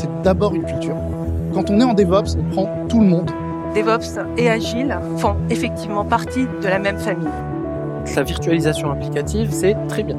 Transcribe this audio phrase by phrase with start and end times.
[0.00, 0.96] c'est d'abord une culture.
[1.52, 3.30] Quand on est en DevOps, on prend tout le monde.
[3.74, 7.28] DevOps et Agile font effectivement partie de la même famille.
[8.16, 10.16] La virtualisation applicative, c'est très bien.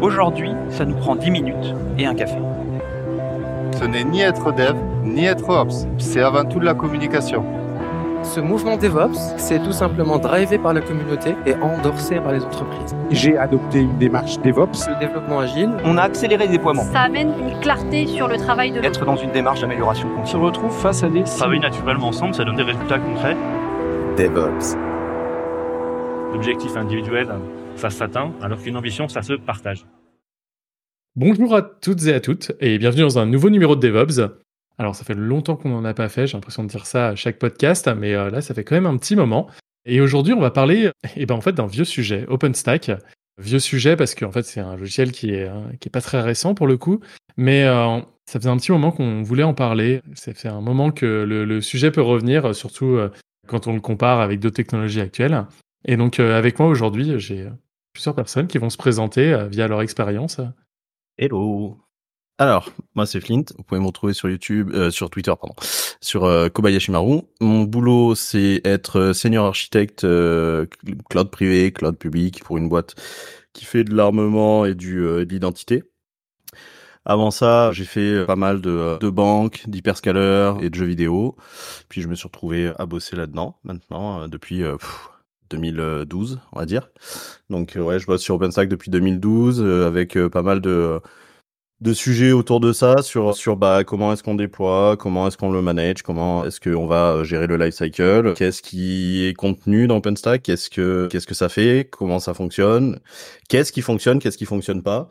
[0.00, 2.38] Aujourd'hui, ça nous prend 10 minutes et un café.
[3.78, 5.86] Ce n'est ni être dev, ni être ops.
[5.98, 7.44] C'est avant tout de la communication.
[8.24, 12.96] Ce mouvement DevOps, c'est tout simplement drivé par la communauté et endorsé par les entreprises.
[13.10, 14.88] J'ai adopté une démarche DevOps.
[14.88, 15.70] Le développement agile.
[15.84, 16.82] On a accéléré le déploiement.
[16.84, 20.38] Ça amène une clarté sur le travail de Être dans une démarche d'amélioration On se
[20.38, 23.36] retrouve face à des Travailler naturellement ensemble, ça donne des résultats concrets.
[24.16, 24.74] DevOps.
[26.32, 27.28] L'objectif individuel,
[27.76, 29.84] ça s'atteint, alors qu'une ambition, ça se partage.
[31.14, 34.32] Bonjour à toutes et à toutes, et bienvenue dans un nouveau numéro de DevOps.
[34.78, 37.14] Alors, ça fait longtemps qu'on n'en a pas fait, j'ai l'impression de dire ça à
[37.14, 39.48] chaque podcast, mais euh, là, ça fait quand même un petit moment.
[39.86, 42.90] Et aujourd'hui, on va parler, eh ben, en d'un vieux sujet, OpenStack.
[43.40, 46.20] Vieux sujet parce qu'en fait, c'est un logiciel qui est, hein, qui est pas très
[46.20, 47.00] récent pour le coup,
[47.36, 50.02] mais euh, ça faisait un petit moment qu'on voulait en parler.
[50.14, 53.10] Ça fait un moment que le, sujet peut revenir, surtout euh,
[53.48, 55.46] quand on le compare avec d'autres technologies actuelles.
[55.84, 57.48] Et donc, avec moi aujourd'hui, j'ai
[57.92, 60.40] plusieurs personnes qui vont se présenter via leur expérience.
[61.18, 61.83] Hello.
[62.38, 63.44] Alors, moi c'est Flint.
[63.56, 65.54] Vous pouvez me retrouver sur YouTube, euh, sur Twitter, pardon,
[66.00, 67.22] sur euh, Kobayashi Maru.
[67.40, 70.66] Mon boulot, c'est être senior architecte euh,
[71.08, 72.96] cloud privé, cloud public pour une boîte
[73.52, 75.84] qui fait de l'armement et du euh, de l'identité.
[77.04, 81.36] Avant ça, j'ai fait pas mal de, de banques, d'hyperscalers et de jeux vidéo.
[81.88, 85.10] Puis je me suis retrouvé à bosser là-dedans maintenant euh, depuis euh, pff,
[85.50, 86.90] 2012, on va dire.
[87.50, 91.00] Donc euh, ouais, je bosse sur OpenStack depuis 2012 euh, avec euh, pas mal de
[91.84, 95.52] de sujets autour de ça sur sur bah comment est-ce qu'on déploie, comment est-ce qu'on
[95.52, 99.86] le manage, comment est-ce qu'on va euh, gérer le life cycle, qu'est-ce qui est contenu
[99.86, 103.00] dans OpenStack, qu'est-ce que qu'est-ce que ça fait, comment ça fonctionne,
[103.50, 105.08] qu'est-ce qui fonctionne, qu'est-ce qui fonctionne pas.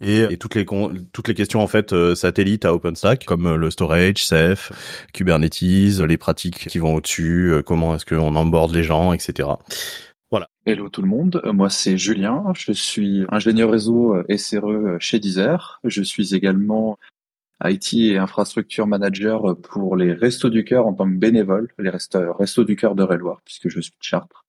[0.00, 0.64] Et, et toutes les
[1.12, 4.70] toutes les questions en fait euh, satellites à OpenStack comme euh, le storage, Ceph,
[5.12, 9.48] Kubernetes, les pratiques qui vont au-dessus, comment est-ce qu'on onboard les gens, etc.
[10.66, 15.78] Hello tout le monde, moi c'est Julien, je suis ingénieur réseau SRE chez Deezer.
[15.84, 16.98] Je suis également
[17.62, 22.32] IT et infrastructure manager pour les Restos du Cœur en tant que bénévole, les Restos,
[22.32, 24.46] Restos du Cœur de Réloir, puisque je suis de Chartres.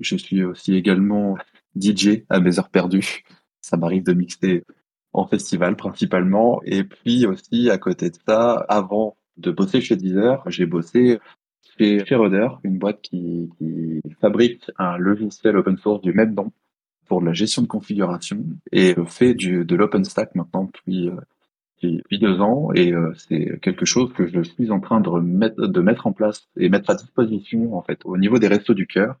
[0.00, 1.36] Je suis aussi également
[1.74, 3.24] DJ à mes heures perdues.
[3.60, 4.62] Ça m'arrive de mixer
[5.12, 6.62] en festival principalement.
[6.64, 11.18] Et puis aussi, à côté de ça, avant de bosser chez Deezer, j'ai bossé
[11.78, 12.16] chez chez
[12.64, 13.50] une boîte qui,
[14.20, 16.52] fabrique un logiciel open source du même nom
[17.06, 21.16] pour la gestion de configuration et fait du, de l'OpenStack maintenant depuis, euh,
[21.82, 22.70] depuis deux ans.
[22.74, 26.12] Et euh, c'est quelque chose que je suis en train de remettre, de mettre en
[26.12, 29.16] place et mettre à disposition en fait au niveau des restos du cœur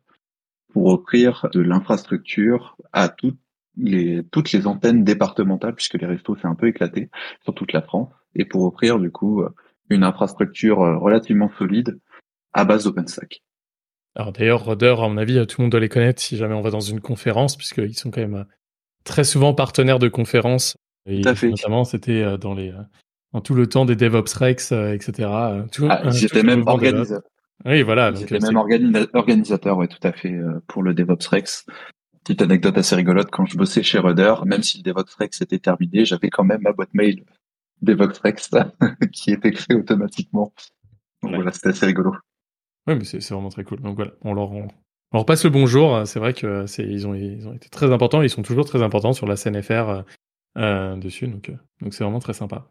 [0.72, 3.38] pour offrir de l'infrastructure à toutes
[3.76, 7.10] les toutes les antennes départementales puisque les restos c'est un peu éclaté
[7.44, 9.44] sur toute la France et pour offrir du coup
[9.90, 11.98] une infrastructure euh, relativement solide
[12.56, 13.42] à base d'OpenStack.
[14.14, 16.62] Alors d'ailleurs, Rudder, à mon avis, tout le monde doit les connaître si jamais on
[16.62, 18.44] va dans une conférence, puisqu'ils sont quand même euh,
[19.04, 20.76] très souvent partenaires de conférences.
[21.06, 21.50] Et Tout à fait.
[21.50, 22.80] Notamment, c'était euh, dans les euh,
[23.32, 25.28] dans tout le temps des DevOps Rex, euh, etc.
[25.30, 27.22] euh, Tout, Ah, euh, ils tout étaient le même organisateurs.
[27.64, 28.08] Oui, voilà.
[28.08, 31.26] Ils donc, étaient euh, même organi- organisateurs, ouais, tout à fait, euh, pour le DevOps
[31.28, 31.66] Rex.
[32.24, 35.58] Petite anecdote assez rigolote, quand je bossais chez Rudder, même si le DevOps Rex était
[35.58, 37.22] terminé, j'avais quand même ma boîte mail
[37.82, 38.50] DevOps Rex
[39.12, 40.52] qui était créée automatiquement.
[41.22, 41.36] Donc Ouais.
[41.36, 42.14] voilà, c'était assez rigolo.
[42.86, 43.80] Oui, mais c'est vraiment très cool.
[43.80, 44.68] Donc voilà, on leur, on,
[45.12, 46.06] leur passe le bonjour.
[46.06, 48.22] C'est vrai que c'est ils ont été très importants.
[48.22, 50.04] Ils sont toujours très importants sur la scène FR
[50.56, 51.26] euh, dessus.
[51.26, 52.68] Donc euh, donc c'est vraiment très sympa.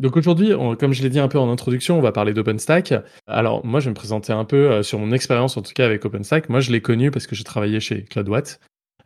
[0.00, 2.94] Donc aujourd'hui, comme je l'ai dit un peu en introduction, on va parler d'OpenStack.
[3.26, 5.84] Alors moi, je vais me présenter un peu euh, sur mon expérience en tout cas
[5.84, 6.48] avec OpenStack.
[6.48, 8.60] Moi, je l'ai connu parce que j'ai travaillé chez CloudWatt.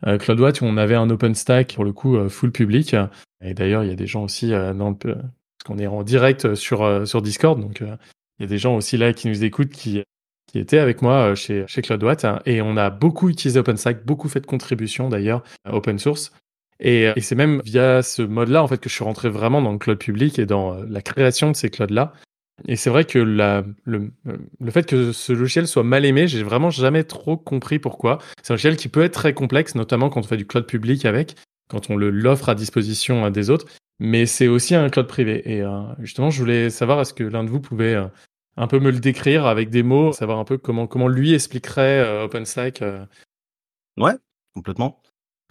[0.07, 2.95] Euh, CloudWatt, on avait un OpenStack pour le coup euh, full public.
[3.43, 5.17] Et d'ailleurs, il y a des gens aussi dans parce
[5.65, 9.13] qu'on est en direct sur sur Discord, donc il y a des gens aussi là
[9.13, 10.03] qui nous écoutent qui
[10.51, 14.29] qui était avec moi euh, chez, chez CloudWatt et on a beaucoup utilisé OpenStack, beaucoup
[14.29, 16.31] fait de contributions d'ailleurs à open source.
[16.79, 19.61] Et, euh, et c'est même via ce mode-là en fait que je suis rentré vraiment
[19.61, 22.13] dans le cloud public et dans euh, la création de ces clouds-là.
[22.67, 26.43] Et c'est vrai que le, euh, le fait que ce logiciel soit mal aimé, j'ai
[26.43, 28.19] vraiment jamais trop compris pourquoi.
[28.41, 31.05] C'est un logiciel qui peut être très complexe, notamment quand on fait du cloud public
[31.05, 31.35] avec,
[31.69, 33.67] quand on l'offre à disposition des autres.
[33.99, 35.41] Mais c'est aussi un cloud privé.
[35.45, 38.05] Et euh, justement, je voulais savoir est-ce que l'un de vous pouvait euh,
[38.59, 42.01] un peu me le décrire avec des mots, savoir un peu comment, comment lui expliquerait
[42.01, 42.81] euh, OpenStack.
[42.81, 43.05] euh.
[43.97, 44.13] Ouais,
[44.53, 45.01] complètement.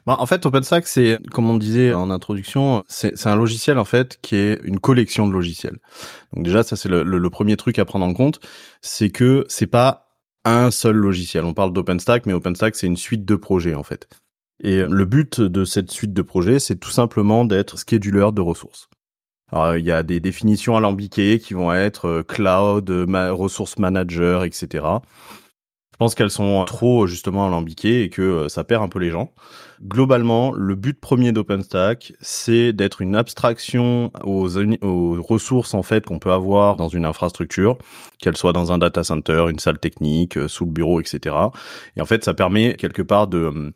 [0.06, 4.19] Bah, en fait, OpenStack, c'est, comme on disait en introduction, c'est un logiciel en fait
[4.22, 5.78] qui est une collection de logiciels.
[6.34, 8.40] Donc déjà, ça c'est le premier truc à prendre en compte,
[8.82, 10.08] c'est que c'est pas
[10.44, 11.44] un seul logiciel.
[11.44, 14.08] On parle d'OpenStack, mais OpenStack c'est une suite de projets en fait.
[14.62, 18.88] Et le but de cette suite de projets, c'est tout simplement d'être scheduler de ressources.
[19.50, 24.44] Alors, il y a des définitions alambiquées qui vont être euh, cloud, ma ressource manager,
[24.44, 24.84] etc.
[25.98, 29.10] Je pense qu'elles sont trop justement alambiquées et que euh, ça perd un peu les
[29.10, 29.32] gens.
[29.82, 36.20] Globalement, le but premier d'OpenStack, c'est d'être une abstraction aux, aux ressources en fait qu'on
[36.20, 37.78] peut avoir dans une infrastructure,
[38.20, 41.34] qu'elle soit dans un data center, une salle technique, euh, sous le bureau, etc.
[41.96, 43.72] Et en fait, ça permet quelque part de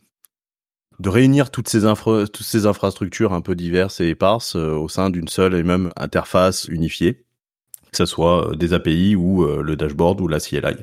[0.98, 5.54] de réunir toutes ces, infrastructures un peu diverses et éparses euh, au sein d'une seule
[5.54, 7.24] et même interface unifiée,
[7.90, 10.76] que ce soit euh, des API ou euh, le dashboard ou la CLI.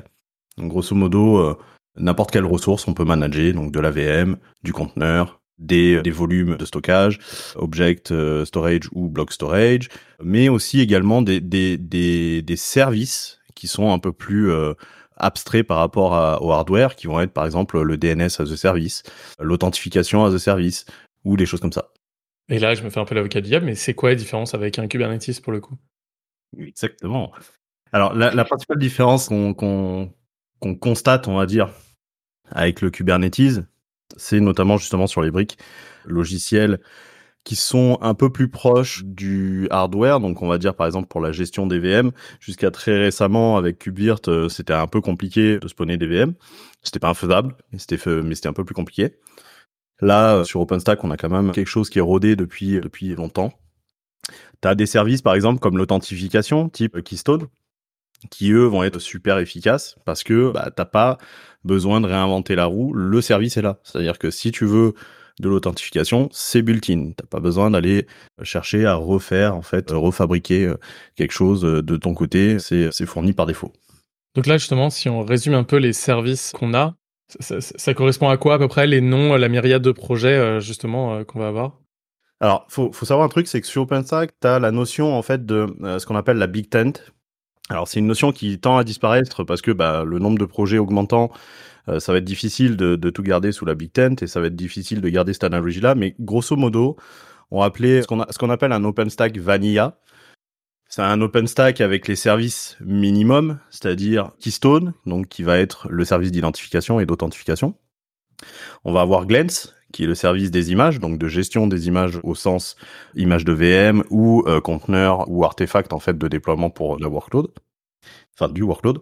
[0.58, 1.56] Donc grosso modo,
[1.96, 6.64] n'importe quelle ressource on peut manager, donc de la VM, du conteneur, des, volumes de
[6.66, 7.18] stockage,
[7.56, 8.12] object
[8.44, 9.88] storage ou block storage,
[10.22, 14.52] mais aussi également des services qui sont un peu plus
[15.20, 19.02] abstraits par rapport au hardware, qui vont être par exemple le DNS as a service,
[19.38, 20.86] l'authentification as a service,
[21.24, 21.92] ou des choses comme ça.
[22.48, 24.54] Et là, je me fais un peu l'avocat du diable, mais c'est quoi la différence
[24.54, 25.76] avec un Kubernetes pour le coup?
[26.58, 27.32] Exactement.
[27.92, 31.70] Alors, la, la principale différence qu'on qu'on constate, on va dire,
[32.50, 33.62] avec le Kubernetes,
[34.16, 35.58] c'est notamment justement sur les briques
[36.04, 36.80] logicielles
[37.44, 40.20] qui sont un peu plus proches du hardware.
[40.20, 42.12] Donc, on va dire par exemple pour la gestion des VM.
[42.38, 46.34] Jusqu'à très récemment, avec KubeVirt, euh, c'était un peu compliqué de spawner des VM.
[46.82, 49.16] C'était pas infaisable, mais c'était un peu plus compliqué.
[50.00, 53.14] Là, euh, sur OpenStack, on a quand même quelque chose qui est rodé depuis depuis
[53.14, 53.52] longtemps.
[54.62, 57.46] Tu as des services par exemple comme l'authentification type Keystone
[58.28, 61.16] qui eux vont être super efficaces parce que bah, t'as pas
[61.64, 63.80] besoin de réinventer la roue, le service est là.
[63.82, 64.94] C'est-à-dire que si tu veux
[65.40, 67.12] de l'authentification, c'est built-in.
[67.16, 68.06] T'as pas besoin d'aller
[68.42, 70.76] chercher à refaire, en fait, refabriquer euh,
[71.16, 72.58] quelque chose euh, de ton côté.
[72.58, 73.72] C'est, fourni par défaut.
[74.34, 76.94] Donc là, justement, si on résume un peu les services qu'on a,
[77.40, 81.24] ça, correspond à quoi à peu près les noms, la myriade de projets, euh, justement,
[81.24, 81.78] qu'on va avoir?
[82.40, 85.22] Alors, faut, faut savoir un truc, c'est que sur OpenStack, tu as la notion, en
[85.22, 85.66] fait, de
[85.98, 87.12] ce qu'on appelle la Big Tent.
[87.68, 90.78] Alors, c'est une notion qui tend à disparaître parce que bah, le nombre de projets
[90.78, 91.30] augmentant,
[91.88, 94.46] euh, ça va être difficile de, tout garder sous la Big Tent et ça va
[94.46, 95.94] être difficile de garder cette analogie-là.
[95.94, 96.96] Mais grosso modo,
[97.50, 99.98] on appeler ce qu'on, appelle un OpenStack Vanilla.
[100.88, 106.32] C'est un OpenStack avec les services minimum, c'est-à-dire Keystone, donc qui va être le service
[106.32, 107.74] d'identification et d'authentification.
[108.84, 112.18] On va avoir Glance, qui est le service des images, donc de gestion des images
[112.22, 112.76] au sens
[113.14, 117.48] image de VM ou euh, conteneur ou artefact en fait de déploiement pour la workload,
[118.34, 118.98] enfin du workload.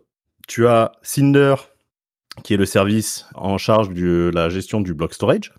[0.46, 1.54] Tu as Cinder
[2.44, 5.52] qui est le service en charge de la gestion du block storage.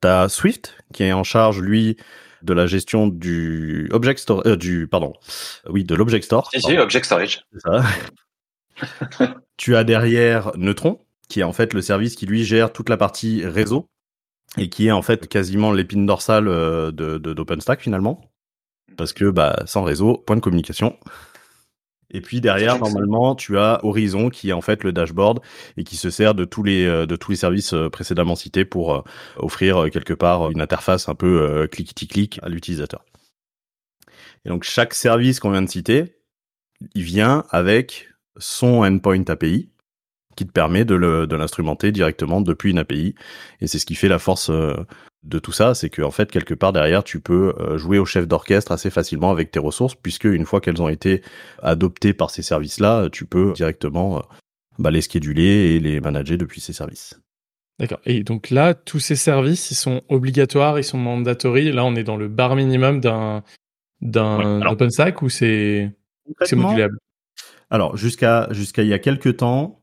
[0.00, 1.96] Tu as Swift, qui est en charge, lui,
[2.42, 5.14] de la gestion du object store, euh, du, pardon,
[5.68, 6.50] oui, de l'object store.
[6.54, 7.44] Si, object storage.
[7.56, 7.82] Ça.
[9.56, 10.98] tu as derrière Neutron,
[11.28, 13.88] qui est en fait le service qui lui gère toute la partie réseau
[14.56, 18.20] et qui est en fait quasiment l'épine dorsale euh, de d'OpenStack finalement.
[18.96, 20.96] Parce que bah, sans réseau, point de communication.
[22.10, 25.40] Et puis derrière, normalement, tu as Horizon qui est en fait le dashboard
[25.76, 28.64] et qui se sert de tous les euh, de tous les services euh, précédemment cités
[28.64, 29.02] pour euh,
[29.36, 33.04] offrir quelque part une interface un peu clickety-click à l'utilisateur.
[34.44, 36.16] Et donc chaque service qu'on vient de citer,
[36.94, 38.08] il vient avec
[38.38, 39.70] son endpoint API
[40.36, 40.94] qui te permet de
[41.34, 43.14] l'instrumenter directement depuis une API.
[43.60, 44.52] Et c'est ce qui fait la force
[45.24, 48.04] de tout ça, c'est que en fait quelque part derrière tu peux euh, jouer au
[48.04, 51.22] chef d'orchestre assez facilement avec tes ressources puisque une fois qu'elles ont été
[51.62, 54.22] adoptées par ces services-là, tu peux directement euh,
[54.78, 57.20] bah, les scheduler et les manager depuis ces services.
[57.80, 58.00] D'accord.
[58.06, 61.70] Et donc là, tous ces services, ils sont obligatoires, ils sont mandatory.
[61.70, 63.44] Là, on est dans le bar minimum d'un
[64.00, 65.92] d'un OpenStack ou c'est
[66.52, 66.98] modulable?
[67.70, 69.82] Alors jusqu'à jusqu'à il y a quelques temps,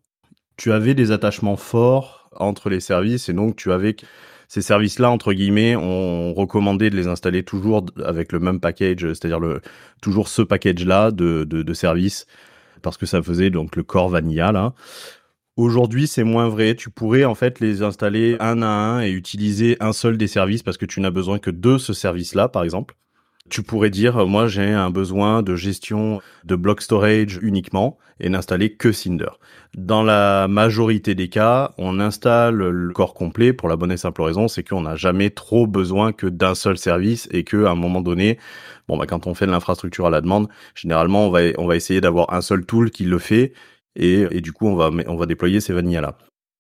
[0.58, 3.96] tu avais des attachements forts entre les services et donc tu avais
[4.48, 9.40] ces services-là, entre guillemets, ont recommandé de les installer toujours avec le même package, c'est-à-dire
[9.40, 9.62] le
[10.02, 12.26] toujours ce package-là de services,
[12.82, 14.74] parce que ça faisait donc le core vanilla là.
[15.58, 16.76] Aujourd'hui, c'est moins vrai.
[16.76, 20.64] Tu pourrais en fait les installer un à un et utiliser un seul des services
[20.64, 22.96] parce que tu n'as besoin que de ce service-là, par exemple.
[23.48, 28.76] Tu pourrais dire, moi j'ai un besoin de gestion de block storage uniquement et n'installer
[28.76, 29.30] que Cinder.
[29.78, 34.24] Dans la majorité des cas, on installe le corps complet pour la bonne et simple
[34.24, 37.76] raison, c'est qu'on n'a jamais trop besoin que d'un seul service et que à un
[37.76, 38.40] moment donné,
[38.88, 41.76] bon bah quand on fait de l'infrastructure à la demande, généralement on va on va
[41.76, 43.54] essayer d'avoir un seul tool qui le fait
[43.96, 46.18] et, et du coup on va on va déployer ces vanillas là.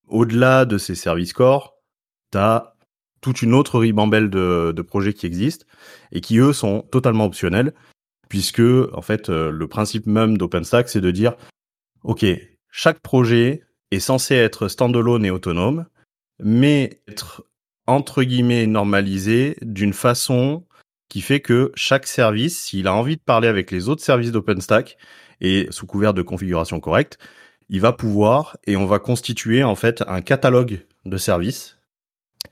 [0.07, 1.77] Au-delà de ces services core,
[2.31, 2.37] tu
[3.25, 5.65] toute une autre ribambelle de, projets qui existent
[6.11, 7.73] et qui eux sont totalement optionnels
[8.29, 8.61] puisque
[8.93, 11.33] en fait euh, le principe même d'OpenStack c'est de dire
[12.03, 12.23] ok
[12.69, 15.87] chaque projet est censé être standalone et autonome
[16.37, 17.43] mais être
[17.87, 20.63] entre guillemets normalisé d'une façon
[21.09, 24.97] qui fait que chaque service, s'il a envie de parler avec les autres services d'OpenStack
[25.41, 27.17] et sous couvert de configuration correcte,
[27.69, 31.74] il va pouvoir et on va constituer en fait un catalogue de services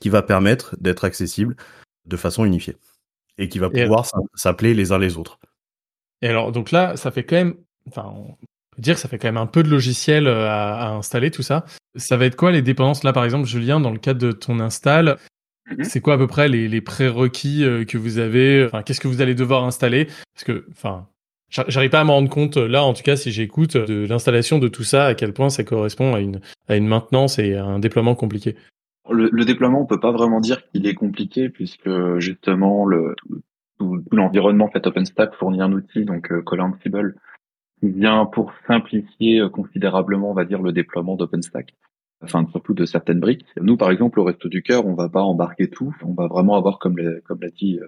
[0.03, 1.55] qui va permettre d'être accessible
[2.05, 2.75] de façon unifiée
[3.37, 5.39] et qui va Et pouvoir s'a- s'appeler les uns les autres.
[6.21, 7.55] Et alors, donc là, ça fait quand même,
[7.87, 8.33] enfin, on
[8.75, 11.31] peut dire que ça fait quand même un peu de logiciel euh, à, à installer,
[11.31, 11.63] tout ça.
[11.95, 13.05] Ça va être quoi les dépendances?
[13.05, 15.17] Là, par exemple, Julien, dans le cadre de ton install,
[15.83, 18.65] c'est quoi à peu près les, les prérequis euh, que vous avez?
[18.65, 20.07] Enfin, qu'est-ce que vous allez devoir installer?
[20.35, 21.07] Parce que, enfin,
[21.49, 24.05] j'a- j'arrive pas à me rendre compte, là, en tout cas, si j'écoute euh, de
[24.05, 27.55] l'installation de tout ça, à quel point ça correspond à une, à une maintenance et
[27.55, 28.57] à un déploiement compliqué.
[29.09, 33.15] Le, déploiement, on peut pas vraiment dire qu'il est compliqué puisque justement le
[33.77, 37.15] tout, l'environnement fait OpenStack fournit un outil donc euh, Ansible
[37.79, 41.73] qui vient pour simplifier euh, considérablement, on va dire, le déploiement d'OpenStack.
[42.23, 43.45] Enfin, surtout de certaines briques.
[43.59, 45.93] Nous, par exemple, au Resto du Cœur, on va pas embarquer tout.
[46.01, 47.79] On va vraiment avoir, comme l'a comme l'a dit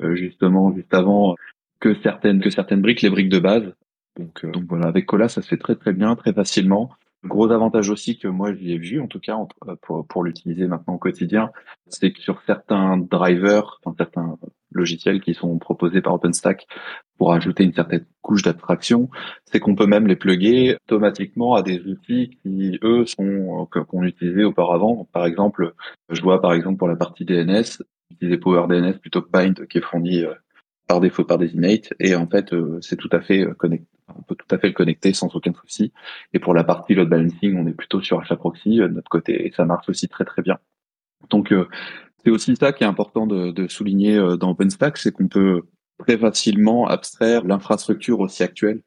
[0.00, 1.36] euh, justement juste avant,
[1.80, 3.72] que certaines que certaines briques, les briques de base.
[4.18, 6.90] Donc, euh, donc voilà, avec Cola, ça se fait très très bien, très facilement.
[7.24, 9.74] Gros avantage aussi que moi j'ai vu, en tout cas euh,
[10.08, 11.50] pour, l'utiliser maintenant au quotidien,
[11.88, 14.38] c'est que sur certains drivers, enfin, certains
[14.70, 16.68] logiciels qui sont proposés par OpenStack
[17.16, 19.10] pour ajouter une certaine couche d'abstraction,
[19.46, 24.04] c'est qu'on peut même les plugger automatiquement à des outils qui eux sont euh, qu'on
[24.04, 25.08] utilisait auparavant.
[25.12, 25.74] Par exemple,
[26.10, 27.82] je vois par exemple pour la partie DNS,
[28.12, 30.34] utiliser PowerDNS plutôt que Bind qui est fourni euh,
[30.88, 33.86] par défaut par Designate et en fait euh, c'est tout à fait euh, connecté
[34.18, 35.92] on peut tout à fait le connecter sans aucun souci.
[36.32, 39.46] Et pour la partie load balancing on est plutôt sur HAProxy euh, de notre côté
[39.46, 40.58] et ça marche aussi très très bien.
[41.30, 41.52] Donc
[42.24, 45.62] c'est aussi ça qui est important de, de souligner dans OpenStack c'est qu'on peut
[45.98, 48.82] très facilement abstraire l'infrastructure aussi actuelle.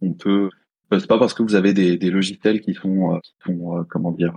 [0.00, 0.50] On peut
[0.90, 4.36] c'est pas parce que vous avez des, des logiciels qui sont qui sont comment dire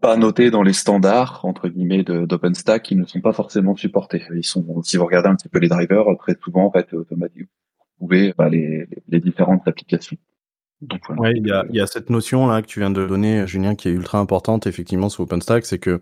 [0.00, 4.22] pas notés dans les standards entre guillemets d'OpenStack qui ne sont pas forcément supportés.
[4.34, 7.48] Ils sont, si vous regardez un petit peu les drivers, très souvent en fait automatiquement
[7.80, 10.16] vous trouvez bah, les, les différentes applications.
[10.80, 11.22] Donc voilà.
[11.22, 13.74] Ouais, il y a, y a cette notion là que tu viens de donner, Julien,
[13.74, 16.00] qui est ultra importante effectivement sur OpenStack, c'est que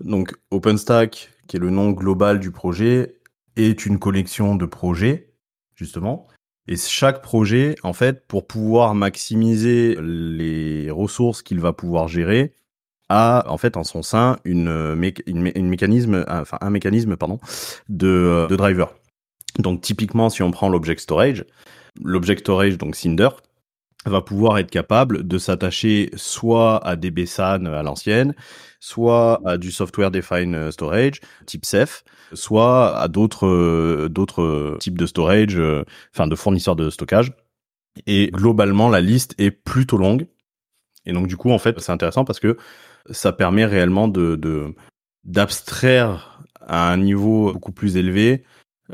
[0.00, 3.16] donc OpenStack, qui est le nom global du projet,
[3.56, 5.30] est une collection de projets
[5.74, 6.26] justement.
[6.68, 12.54] Et chaque projet, en fait, pour pouvoir maximiser les ressources qu'il va pouvoir gérer,
[13.10, 17.38] a en fait en son sein une, euh, une, une mécanisme, enfin un mécanisme pardon
[17.90, 18.94] de, euh, de driver.
[19.58, 21.44] Donc typiquement, si on prend l'object storage,
[22.02, 23.28] l'object storage donc Cinder
[24.06, 28.34] va pouvoir être capable de s'attacher soit à des BSAN à l'ancienne,
[28.78, 32.02] soit à du software defined storage type Ceph,
[32.32, 37.32] soit à d'autres euh, d'autres types de storage, euh, enfin de fournisseurs de stockage.
[38.06, 40.26] Et globalement, la liste est plutôt longue.
[41.06, 42.56] Et donc du coup, en fait, c'est intéressant parce que
[43.10, 44.74] ça permet réellement de
[45.24, 48.44] d'abstraire à un niveau beaucoup plus élevé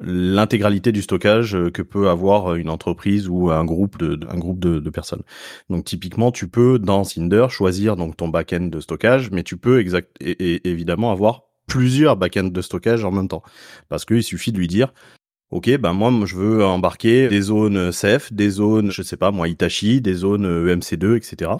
[0.02, 4.58] l'intégralité du stockage euh, que peut avoir une entreprise ou un groupe de un groupe
[4.58, 5.22] de, personnes.
[5.70, 9.80] Donc typiquement, tu peux dans Cinder choisir donc ton backend de stockage, mais tu peux
[9.80, 13.42] exact et, évidemment avoir plusieurs backends de stockage en même temps,
[13.88, 14.92] parce qu'il suffit de lui dire
[15.50, 19.48] Ok, ben moi je veux embarquer des zones Ceph, des zones, je sais pas moi
[19.48, 21.52] Hitachi, des zones E EMC2, etc.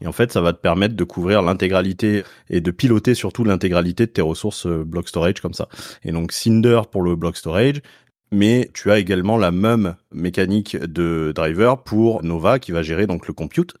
[0.00, 4.06] Et en fait, ça va te permettre de couvrir l'intégralité et de piloter surtout l'intégralité
[4.06, 5.68] de tes ressources euh, block storage comme ça.
[6.04, 7.80] Et donc Cinder pour le block storage,
[8.32, 13.28] mais tu as également la même mécanique de driver pour Nova qui va gérer donc
[13.28, 13.74] le compute.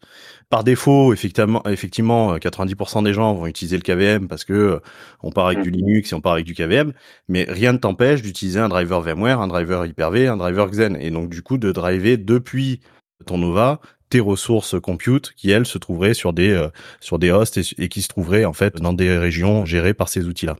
[0.50, 4.80] Par défaut, effectivement, effectivement, euh, 90% des gens vont utiliser le KVM parce que euh,
[5.22, 6.92] on part avec du Linux et on part avec du KVM,
[7.28, 11.10] mais rien ne t'empêche d'utiliser un driver VMware, un driver Hyper-V, un driver Xen, et
[11.10, 12.80] donc du coup de driver depuis
[13.24, 16.68] ton Nova tes ressources compute qui elles se trouveraient sur des euh,
[17.00, 20.08] sur des hosts et, et qui se trouveraient en fait dans des régions gérées par
[20.08, 20.56] ces outils-là.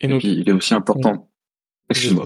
[0.00, 1.28] Et donc, puis, il est aussi important.
[1.90, 2.24] Excuse-moi.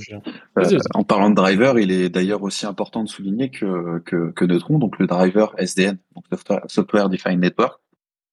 [0.59, 4.45] Euh, en parlant de driver, il est d'ailleurs aussi important de souligner que, que, que
[4.45, 6.25] Neutron, donc le driver SDN, donc
[6.69, 7.81] Software, Defined Network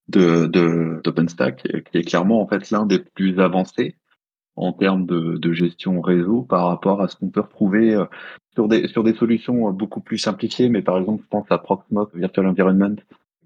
[0.08, 3.96] de, de, d'OpenStack, qui est clairement en fait l'un des plus avancés
[4.56, 8.06] en termes de, de gestion réseau par rapport à ce qu'on peut retrouver euh,
[8.54, 11.58] sur des, sur des solutions euh, beaucoup plus simplifiées, mais par exemple, je pense à
[11.58, 12.96] Proxmox Virtual Environment,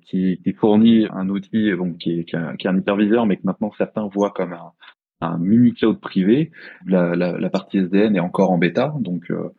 [0.06, 3.26] qui, qui fournit un outil bon, qui, est, qui, est un, qui est un hyperviseur,
[3.26, 4.72] mais que maintenant certains voient comme un,
[5.20, 6.50] un mini cloud privé.
[6.86, 9.50] La, la, la partie SDN est encore en bêta, donc euh,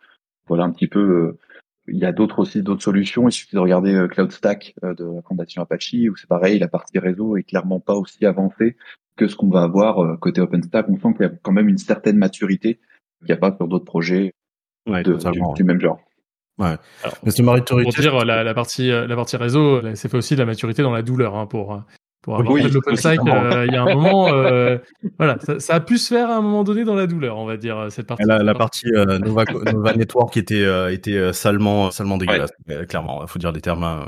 [0.48, 1.00] voilà un petit peu.
[1.00, 1.40] euh,
[1.88, 3.28] il y a d'autres aussi d'autres solutions.
[3.28, 6.68] Il suffit de regarder euh, CloudStack euh, de la fondation Apache, où c'est pareil, la
[6.68, 8.78] partie réseau est clairement pas aussi avancée
[9.22, 10.88] que ce qu'on va avoir euh, côté OpenStack.
[10.90, 12.80] On sent qu'il y a quand même une certaine maturité
[13.20, 14.34] qu'il n'y a pas sur d'autres projets
[14.88, 15.64] Ouais, de, du, ouais.
[15.64, 16.00] même genre.
[16.58, 16.76] Ouais.
[17.24, 20.34] Mais ce maturité, Pour dire, la, la partie, euh, la partie réseau, c'est fait aussi
[20.34, 21.78] de la maturité dans la douleur, hein, pour, euh,
[22.24, 24.80] Pour avoir Oui, fait de l'OpenStack, euh, il y a un moment, euh,
[25.20, 27.46] voilà, ça, ça a pu se faire à un moment donné dans la douleur, on
[27.46, 28.24] va dire, euh, cette partie.
[28.26, 32.86] La, la partie euh, Nova, Nova Network était, euh, était euh, salement, salement dégueulasse, euh,
[32.86, 33.22] clairement.
[33.22, 34.08] Il faut dire des termes.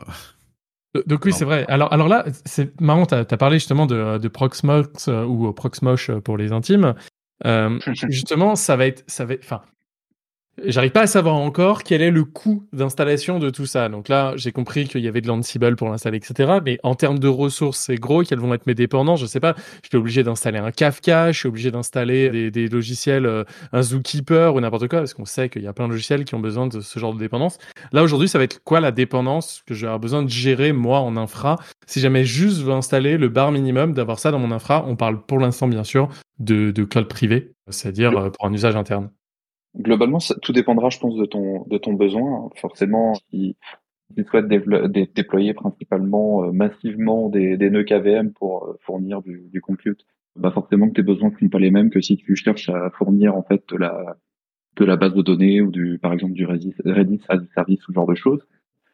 [1.08, 1.66] Donc- oui, c'est vrai.
[1.70, 6.10] Alors, alors là, c'est marrant, tu as, parlé justement de, de Proxmox euh, ou Proxmosh
[6.10, 6.94] euh, pour les intimes.
[7.46, 9.04] Euh, justement, ça va être...
[9.08, 9.62] Ça va être- Enfin,
[10.65, 13.89] j'arrive pas à savoir encore quel est le coût d'installation de tout ça.
[13.89, 16.60] Donc là, j'ai compris qu'il y avait de l'Ansible pour l'installer, etc.
[16.63, 18.24] Mais en termes de ressources, c'est gros.
[18.24, 19.55] Quelles vont être mes dépendances Je sais pas.
[19.83, 23.81] Je suis obligé d'installer un Kafka, je suis obligé d'installer des, des logiciels, euh, un
[23.81, 26.39] Zookeeper ou n'importe quoi, parce qu'on sait qu'il y a plein de logiciels qui ont
[26.39, 27.57] besoin de ce genre de dépendance.
[27.91, 31.17] Là, aujourd'hui, ça va être quoi la dépendance que avoir besoin de gérer, moi, en
[31.17, 31.57] infra?
[31.86, 34.95] Si jamais juste je veux installer le bar minimum, d'avoir ça dans mon infra, on
[34.95, 39.10] parle pour l'instant, bien sûr, de, de cloud privé, c'est-à-dire euh, pour un usage interne.
[39.77, 42.50] Globalement, ça, tout dépendra, je pense, de ton de ton besoin.
[42.56, 43.58] Forcément, si
[44.15, 49.62] tu souhaites déployer principalement euh, massivement des, des nœuds KVM pour euh, fournir du, du
[49.62, 52.70] compute, bah forcément que tes besoins ne sont pas les mêmes que si tu cherches
[52.70, 54.18] à fournir en fait de la
[54.75, 57.88] de la base de données ou du par exemple du Redis, Redis as a service
[57.88, 58.46] ou ce genre de choses.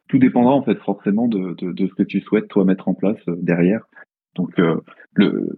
[0.07, 2.93] Tout dépendra en fait forcément de, de, de ce que tu souhaites toi mettre en
[2.93, 3.85] place euh, derrière.
[4.35, 4.81] Donc euh,
[5.19, 5.49] le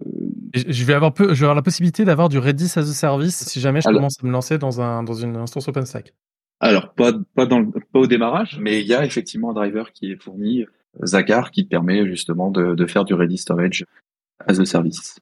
[0.54, 3.36] Je vais avoir, peu, je vais avoir la possibilité d'avoir du Redis as a service
[3.36, 6.12] si jamais je Alors- commence à me lancer dans, un, dans une instance OpenStack.
[6.60, 9.90] Alors, pas, pas, dans le- pas au démarrage, mais il y a effectivement un driver
[9.92, 10.64] qui est fourni,
[11.04, 13.84] Zagar, qui te permet justement de, de faire du Ready Storage
[14.46, 15.18] as a service.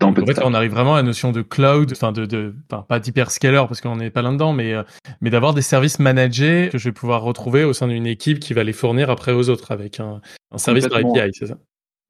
[0.00, 3.00] En fait, on arrive vraiment à la notion de cloud, enfin de, de enfin, pas
[3.00, 4.84] d'hyperscaler parce qu'on n'est pas là-dedans, mais, euh,
[5.20, 8.54] mais d'avoir des services managés que je vais pouvoir retrouver au sein d'une équipe qui
[8.54, 10.20] va les fournir après aux autres avec un,
[10.52, 10.98] un service par.
[10.98, 11.56] API, c'est ça?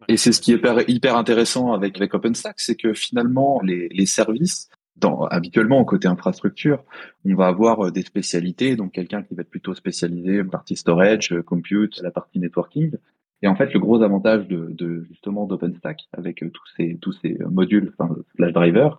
[0.08, 4.70] Et c'est ce qui est hyper, intéressant avec, OpenStack, c'est que finalement, les, services,
[5.30, 6.82] habituellement, côté infrastructure,
[7.26, 11.32] on va avoir euh, des spécialités, donc quelqu'un qui va être plutôt spécialisé partie storage,
[11.32, 12.92] euh, compute, la partie networking.
[13.42, 17.12] Et en fait, le gros avantage de, de justement d'OpenStack avec euh, tous ces tous
[17.23, 18.99] ces euh, modules, enfin slash drivers,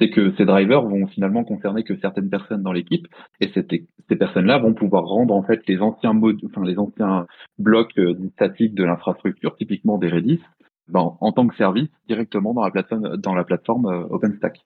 [0.00, 3.08] c'est que ces drivers vont finalement concerner que certaines personnes dans l'équipe,
[3.40, 3.72] et cette-
[4.08, 7.26] ces personnes-là vont pouvoir rendre en fait les anciens modules, enfin les anciens
[7.58, 10.40] blocs euh, statiques de l'infrastructure, typiquement des Redis,
[10.88, 14.60] ben, en tant que service directement dans la plateforme dans la plateforme OpenStack.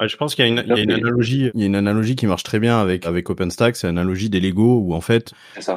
[0.00, 1.64] Ouais, je pense qu'il y a une, il y a une C'est- analogie, il y
[1.64, 4.94] a une analogie qui marche très bien avec avec OpenStack, c'est l'analogie des Lego où
[4.94, 5.32] en fait,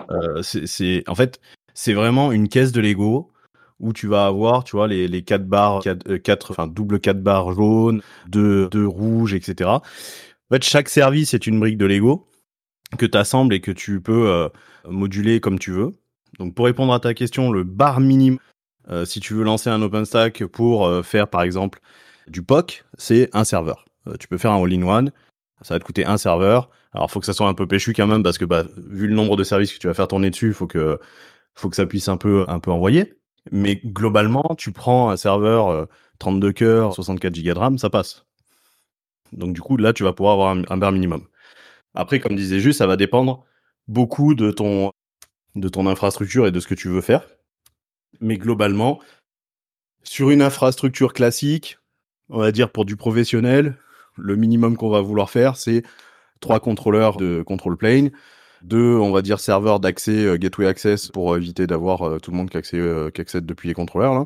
[0.10, 1.40] euh, c'est- en fait
[1.76, 3.32] c'est vraiment une caisse de Lego
[3.80, 7.22] où tu vas avoir, tu vois, les quatre barres, quatre, euh, quatre enfin double quatre
[7.22, 9.70] barres jaunes, deux deux rouges, etc.
[9.70, 9.82] En
[10.50, 12.28] fait, chaque service est une brique de Lego
[12.98, 14.48] que tu assembles et que tu peux euh,
[14.88, 15.96] moduler comme tu veux.
[16.40, 18.40] Donc pour répondre à ta question, le bar minimum,
[18.90, 21.80] euh, si tu veux lancer un OpenStack pour faire par exemple
[22.28, 23.86] du POC, c'est un serveur.
[24.20, 25.12] Tu peux faire un all-in-one,
[25.62, 26.70] ça va te coûter un serveur.
[26.94, 29.16] Alors faut que ça soit un peu péchu quand même parce que bah, vu le
[29.16, 31.00] nombre de services que tu vas faire tourner dessus, faut que
[31.56, 33.14] faut que ça puisse un peu un peu envoyer.
[33.52, 35.86] Mais globalement, tu prends un serveur euh,
[36.20, 38.26] 32 cœurs, 64 Go de RAM, ça passe.
[39.34, 41.28] Donc du coup là, tu vas pouvoir avoir un, un minimum.
[41.94, 43.46] Après, comme disait juste, ça va dépendre
[43.88, 44.92] beaucoup de ton
[45.56, 47.26] de ton infrastructure et de ce que tu veux faire.
[48.20, 49.00] Mais globalement,
[50.04, 51.78] sur une infrastructure classique,
[52.30, 53.78] on va dire pour du professionnel,
[54.18, 55.84] le minimum qu'on va vouloir faire, c'est
[56.40, 58.12] trois contrôleurs de control plane,
[58.66, 62.38] deux, on va dire serveurs d'accès, euh, gateway access pour éviter d'avoir euh, tout le
[62.38, 64.26] monde qui, accède, euh, qui accède depuis les contrôleurs là.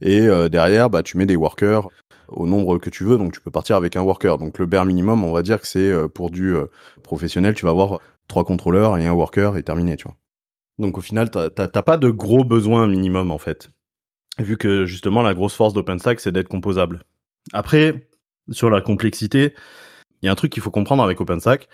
[0.00, 1.88] Et derrière, bah tu mets des workers
[2.28, 4.38] au nombre que tu veux, donc tu peux partir avec un worker.
[4.38, 6.54] Donc le bare minimum, on va dire que c'est pour du
[7.02, 10.16] professionnel, tu vas avoir trois contrôleurs et un worker et terminé, tu vois.
[10.78, 13.70] Donc au final, t'as pas de gros besoins minimum en fait,
[14.38, 17.02] vu que justement la grosse force d'OpenStack c'est d'être composable.
[17.52, 18.08] Après,
[18.50, 19.54] sur la complexité,
[20.22, 21.68] il y a un truc qu'il faut comprendre avec OpenStack,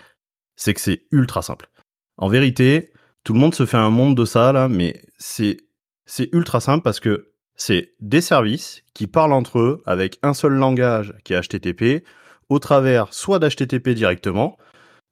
[0.55, 1.69] c'est que c'est ultra simple.
[2.17, 2.91] En vérité,
[3.23, 5.57] tout le monde se fait un monde de ça là, mais c'est
[6.05, 10.53] c'est ultra simple parce que c'est des services qui parlent entre eux avec un seul
[10.53, 12.03] langage qui est HTTP,
[12.49, 14.57] au travers soit d'HTTP directement,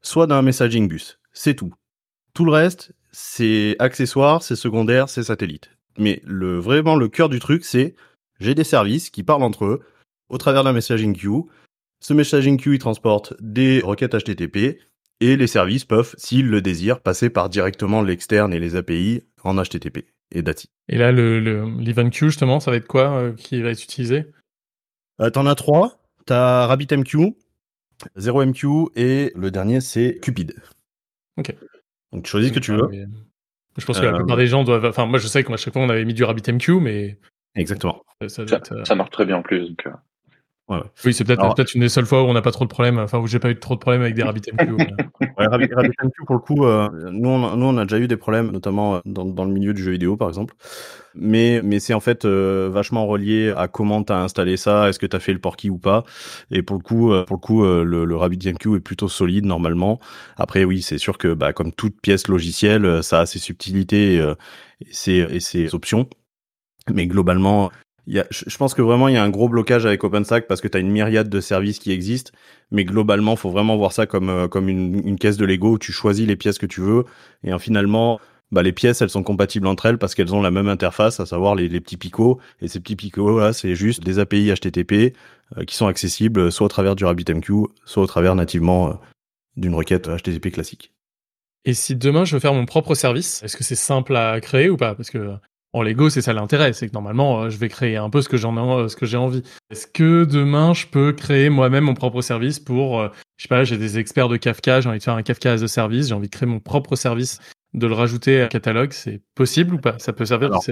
[0.01, 1.19] soit d'un messaging bus.
[1.33, 1.73] C'est tout.
[2.33, 5.69] Tout le reste, c'est accessoire, c'est secondaire, c'est satellite.
[5.97, 7.95] Mais le vraiment le cœur du truc, c'est
[8.39, 9.81] j'ai des services qui parlent entre eux
[10.29, 11.43] au travers d'un messaging queue.
[11.99, 14.79] Ce messaging queue, il transporte des requêtes HTTP
[15.21, 19.55] et les services peuvent, s'ils le désirent, passer par directement l'externe et les API en
[19.61, 20.69] HTTP et DATI.
[20.89, 23.83] Et là, le, le, l'event queue, justement, ça va être quoi euh, qui va être
[23.83, 24.25] utilisé?
[25.21, 26.01] Euh, T'en as trois.
[26.25, 27.35] T'as RabbitMQ,
[28.17, 30.55] 0MQ et le dernier c'est Cupid.
[31.37, 31.55] Ok.
[32.11, 32.81] Donc tu choisis ce que tu veux.
[32.83, 33.05] Ah, mais-
[33.77, 34.85] Je pense que la Euh, plupart des gens doivent.
[34.85, 37.19] Enfin, moi, je sais qu'à chaque fois, on avait mis du RabbitMQ, mais
[37.55, 38.03] Exactement.
[38.21, 39.67] ça, ça doit Ça, être, euh, ça marche très bien en plus.
[39.67, 39.91] Donc, euh,
[40.67, 40.83] Ouais, ouais.
[41.05, 42.97] Oui, c'est peut-être peut-être une des seules fois où on n'a pas trop de problèmes,
[42.97, 44.71] enfin où j'ai pas eu trop de problèmes avec des RabbitMQ.
[44.71, 44.87] ouais.
[45.37, 48.07] Ouais, Rabbit- RabbitMQ, pour le coup, euh, nous, on a, nous, on a déjà eu
[48.07, 50.55] des problèmes, notamment euh, dans, dans le milieu du jeu vidéo, par exemple.
[51.13, 54.97] Mais, mais c'est en fait euh, vachement relié à comment tu as installé ça, est-ce
[54.97, 56.05] que tu as fait le porky ou pas.
[56.51, 59.99] Et pour le coup, euh, pour le, coup le, le RabbitMQ est plutôt solide normalement.
[60.37, 64.33] Après, oui, c'est sûr que bah, comme toute pièce logicielle, ça a ses subtilités et,
[64.91, 66.07] ses, et ses options.
[66.93, 67.71] Mais globalement,
[68.07, 70.77] je pense que vraiment il y a un gros blocage avec OpenStack parce que tu
[70.77, 72.31] as une myriade de services qui existent,
[72.71, 75.77] mais globalement, faut vraiment voir ça comme euh, comme une, une caisse de Lego où
[75.79, 77.05] tu choisis les pièces que tu veux.
[77.43, 78.19] Et euh, finalement
[78.51, 81.25] bah, les pièces elles sont compatibles entre elles parce qu'elles ont la même interface, à
[81.25, 82.39] savoir les, petits picots.
[82.61, 85.15] Et ces petits picots là, c'est juste des API HTTP
[85.57, 87.53] euh, qui sont accessibles soit au travers du RabbitMQ,
[87.85, 88.93] soit au travers nativement euh,
[89.57, 90.93] d'une requête HTTP classique.
[91.65, 94.69] Et si demain je veux faire mon propre service, est-ce que c'est simple à créer
[94.69, 94.93] ou pas?
[94.93, 95.35] Parce que
[95.75, 98.29] en Lego, c'est ça l'intérêt, c'est que normalement, euh, je vais créer un peu ce
[98.29, 99.43] que j'en ai, euh, ce que j'ai envie.
[99.69, 103.65] Est-ce que demain, je peux créer moi-même mon propre service pour, euh, je sais pas,
[103.65, 106.13] j'ai des experts de Kafka, j'ai envie de faire un Kafka as a service, j'ai
[106.13, 107.39] envie de créer mon propre service,
[107.73, 109.99] de le rajouter à catalogue, c'est possible ou pas?
[109.99, 110.63] Ça peut servir Alors,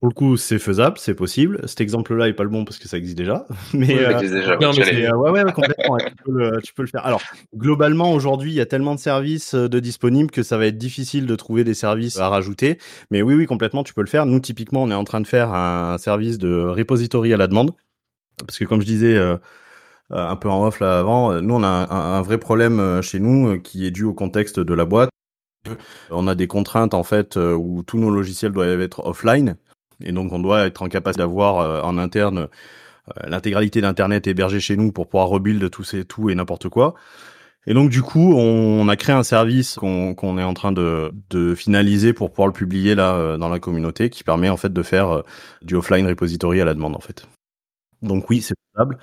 [0.00, 1.60] Pour le coup, c'est faisable, c'est possible.
[1.66, 3.46] Cet exemple-là est pas le bon parce que ça existe déjà.
[3.72, 5.18] Mais, Oui, ça euh, existe déjà, non, mais dire.
[5.18, 5.94] ouais, ouais, ouais, complètement.
[5.94, 7.04] ouais, tu, peux le, tu peux le faire.
[7.06, 7.22] Alors,
[7.56, 10.76] globalement, aujourd'hui, il y a tellement de services euh, de disponibles que ça va être
[10.76, 12.78] difficile de trouver des services à rajouter.
[13.10, 14.26] Mais oui, oui, complètement, tu peux le faire.
[14.26, 17.72] Nous, typiquement, on est en train de faire un service de repository à la demande.
[18.46, 19.36] Parce que comme je disais, euh,
[20.12, 22.36] euh, un peu en off là avant, euh, nous on a un, un- un vrai
[22.38, 25.08] problème euh, chez nous euh, qui est dû au contexte de la boîte.
[26.10, 29.56] On a des contraintes en fait euh, où tous nos logiciels doivent être offline
[30.04, 34.60] et donc on doit être en capacité d'avoir euh, en interne euh, l'intégralité d'internet hébergé
[34.60, 36.94] chez nous pour pouvoir rebuild tout ces tout et n'importe quoi.
[37.68, 41.12] Et donc du coup, on, a créé un service qu'on est en train de,
[41.56, 44.82] finaliser pour pouvoir le publier là euh, dans la communauté, qui permet en fait de
[44.84, 45.22] faire
[45.62, 47.26] du offline repository à la demande en fait.
[48.02, 48.98] Donc oui, c'est faisable.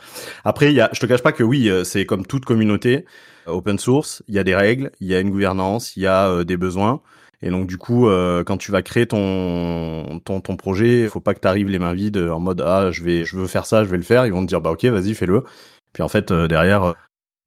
[0.45, 3.05] Après, il y je te cache pas que oui, c'est comme toute communauté
[3.47, 6.45] open source, il y a des règles, il y a une gouvernance, il y a
[6.45, 7.01] des besoins.
[7.45, 11.19] Et donc du coup, euh, quand tu vas créer ton ton, ton projet, il faut
[11.19, 13.65] pas que tu arrives les mains vides en mode ah je vais je veux faire
[13.65, 14.25] ça, je vais le faire.
[14.25, 15.43] Ils vont te dire bah ok vas-y fais-le.
[15.91, 16.93] Puis en fait euh, derrière, euh,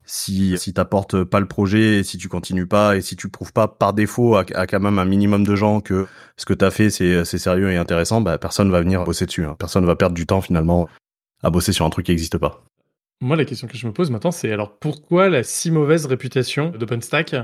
[0.05, 3.53] si si t'apportes pas le projet, et si tu continues pas et si tu prouves
[3.53, 6.07] pas par défaut à, à quand même un minimum de gens que
[6.37, 9.45] ce que t'as fait c'est c'est sérieux et intéressant, bah personne va venir bosser dessus.
[9.47, 9.57] hein.
[9.59, 10.89] Personne va perdre du temps finalement
[11.43, 12.63] à bosser sur un truc qui n'existe pas.
[13.23, 16.69] Moi, la question que je me pose maintenant, c'est alors pourquoi la si mauvaise réputation
[16.71, 17.35] d'OpenStack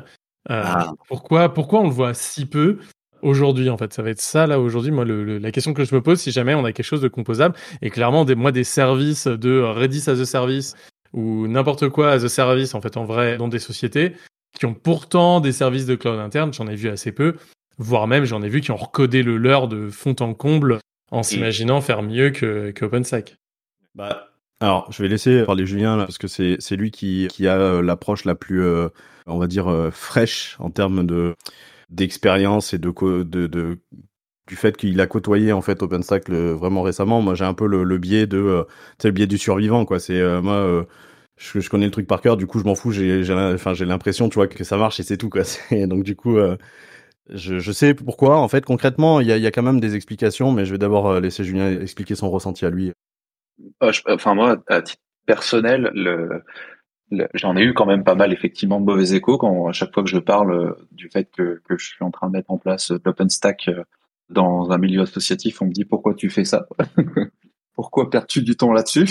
[0.50, 0.92] euh, Ah.
[1.08, 2.78] pourquoi, pourquoi on le voit si peu
[3.22, 3.92] aujourd'hui en fait?
[3.92, 4.90] Ça va être ça là aujourd'hui.
[4.90, 7.00] Moi, le- le- la question que je me pose, si jamais on a quelque chose
[7.00, 10.74] de composable, et clairement, des, moi, des services de Redis as a service
[11.12, 14.14] ou n'importe quoi as a service en fait en vrai dans des sociétés
[14.58, 17.36] qui ont pourtant des services de cloud interne, j'en ai vu assez peu,
[17.78, 20.78] voire même j'en ai vu qui ont recodé le leur de fond en comble
[21.10, 23.36] en s'imaginant faire mieux que, que OpenStack.
[23.94, 24.28] Bah,
[24.60, 27.58] alors, je vais laisser parler Julien là, parce que c'est c'est lui qui qui a
[27.58, 28.88] euh, l'approche la plus, euh,
[29.26, 31.34] on va dire, euh, fraîche en termes de
[31.90, 32.90] d'expérience et de,
[34.48, 37.20] du fait qu'il a côtoyé en fait OpenStack le- vraiment récemment.
[37.22, 38.64] Moi, j'ai un peu le, le biais de, euh,
[39.04, 39.98] le biais du survivant quoi.
[40.00, 40.54] C'est euh, moi.
[40.54, 40.84] euh,
[41.38, 42.92] je, connais le truc par cœur, du coup je m'en fous.
[42.92, 43.22] J'ai,
[43.54, 45.42] enfin j'ai l'impression, tu vois, que ça marche et c'est tout quoi.
[45.86, 46.56] Donc du coup, euh,
[47.30, 48.38] je, sais pourquoi.
[48.38, 50.78] En fait, concrètement, il y a, y a quand même des explications, mais je vais
[50.78, 52.92] d'abord euh, laisser Julien expliquer son ressenti à lui.
[53.82, 56.42] Euh, enfin moi, à titre personnel, le-
[57.34, 60.02] j'en ai eu quand même pas mal effectivement de mauvais échos quand à chaque fois
[60.02, 62.58] que je parle euh, du fait que, que je suis en train de mettre en
[62.58, 63.84] place euh, l'OpenStack euh,
[64.30, 66.66] dans un milieu associatif, on me dit pourquoi tu fais ça?
[67.74, 69.08] Pourquoi perds-tu du temps là-dessus?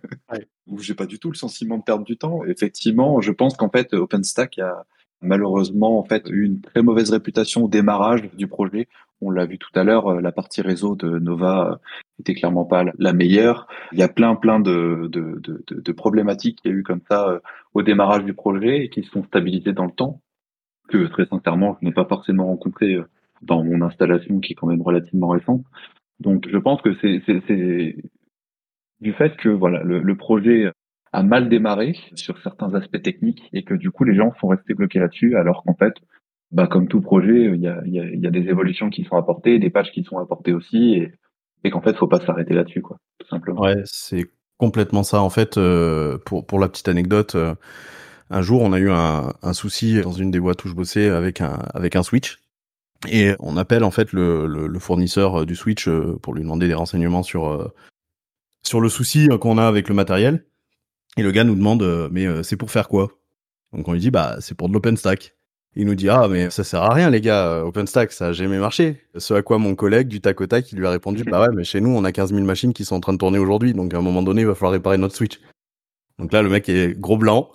[0.80, 2.44] J'ai pas du tout le sentiment de perdre du temps.
[2.44, 4.84] Effectivement, je pense qu'en fait OpenStack a
[5.22, 8.88] malheureusement en fait eu une très mauvaise réputation au démarrage du projet.
[9.22, 11.76] On l'a vu tout à l'heure, euh, la partie réseau de Nova euh,
[12.20, 13.66] était clairement pas la- meilleure.
[13.92, 17.00] Il y a plein plein de, de, de, de- problématiques qu'il y a eu comme
[17.08, 17.40] ça euh,
[17.74, 20.20] au démarrage du projet et qui se sont stabilisées dans le temps,
[20.88, 22.98] que très sincèrement je n'ai pas forcément rencontré
[23.42, 25.64] dans mon installation qui est quand même relativement récente.
[26.20, 27.96] Donc je pense que c'est
[29.00, 30.70] du fait que voilà le, le projet
[31.12, 34.74] a mal démarré sur certains aspects techniques et que du coup les gens sont restés
[34.74, 35.94] bloqués là-dessus alors qu'en fait
[36.52, 39.58] bah, comme tout projet, il y a, y, y a des évolutions qui sont apportées,
[39.58, 41.12] des patchs qui sont apportés aussi, et,
[41.64, 43.60] et qu'en fait, faut pas s'arrêter là-dessus, quoi, tout simplement.
[43.60, 44.26] Ouais, c'est
[44.58, 45.20] complètement ça.
[45.20, 47.54] En fait, euh, pour, pour la petite anecdote, euh,
[48.30, 51.40] un jour, on a eu un, un souci dans une des boîtes où je avec
[51.40, 52.38] un, avec un switch.
[53.10, 55.88] Et on appelle en fait le, le, fournisseur euh, du switch
[56.22, 57.72] pour lui demander des renseignements sur,
[58.62, 60.44] sur le souci qu'on a avec le matériel.
[61.18, 63.08] Et le gars nous demande, mais c'est pour faire quoi?
[63.72, 65.35] Donc on lui dit, bah c'est pour de l'OpenStack.
[65.78, 68.32] Il nous dit ah mais ça sert à rien les gars, euh, OpenStack ça a
[68.32, 69.02] jamais marché.
[69.18, 71.54] Ce à quoi mon collègue du tac au tac il lui a répondu bah ouais
[71.54, 73.74] mais chez nous on a 15 000 machines qui sont en train de tourner aujourd'hui
[73.74, 75.38] donc à un moment donné il va falloir réparer notre switch.
[76.18, 77.52] Donc là le mec est gros blanc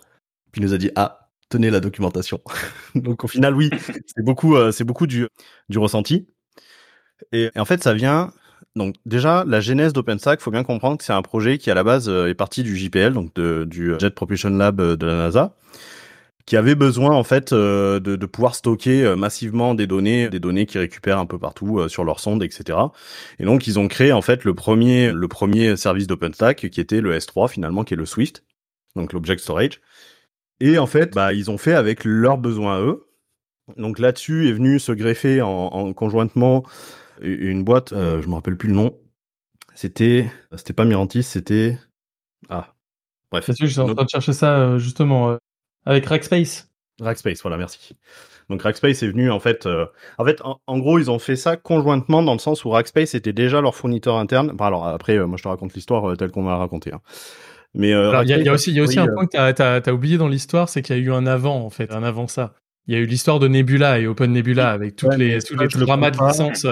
[0.52, 2.40] puis il nous a dit ah tenez la documentation.
[2.96, 3.72] donc au final oui
[4.06, 5.28] c'est beaucoup euh, c'est beaucoup du
[5.76, 6.28] ressenti
[7.32, 8.32] et, en fait ça vient
[8.76, 11.84] donc déjà la genèse d'OpenStack faut bien comprendre que c'est un projet qui à la
[11.84, 15.56] base euh, est parti du JPL donc du Jet Propulsion Lab de la NASA
[16.46, 20.40] qui avait besoin en fait euh, de, de, pouvoir stocker euh, massivement des données, des
[20.40, 22.78] données qui récupèrent un peu partout euh, sur leur sonde, etc.
[23.40, 27.02] Et donc ils ont créé en fait le premier, le premier service d'OpenStack qui était
[27.02, 28.44] le S3 finalement, qui est le Swift,
[28.96, 29.82] donc l'Object Storage.
[30.60, 33.08] Et en fait, bah, ils ont fait avec leurs besoins à eux.
[33.78, 36.64] Donc là-dessus est venu se greffer en, en conjointement
[37.22, 38.98] une boîte, je me rappelle plus le nom.
[39.76, 41.78] C'était, c'était pas Mirantis, c'était
[42.50, 42.74] ah
[43.32, 43.50] bref.
[43.60, 45.38] Je suis en train de chercher ça justement.
[45.86, 46.70] Avec Rackspace.
[47.00, 47.96] Rackspace, voilà, merci.
[48.50, 49.86] Donc Rackspace est venu en fait, euh,
[50.18, 53.16] en fait, en, en, gros, ils ont fait ça conjointement dans le sens où Rackspace
[53.16, 54.52] était déjà leur fournisseur interne.
[54.54, 56.92] Enfin, alors après, euh, moi, je te raconte l'histoire euh, telle qu'on m'a raconté.
[56.94, 57.02] Hein.
[57.74, 59.90] Mais il y, y, a aussi, il y a aussi oui, un point que tu
[59.90, 62.28] as, oublié dans l'histoire, c'est qu'il y a eu un avant en fait, un avant
[62.28, 62.54] ça.
[62.88, 65.58] Il y a eu l'histoire de Nebula et Open Nebula avec toutes ouais, les tous
[65.58, 66.66] les dramas de licence.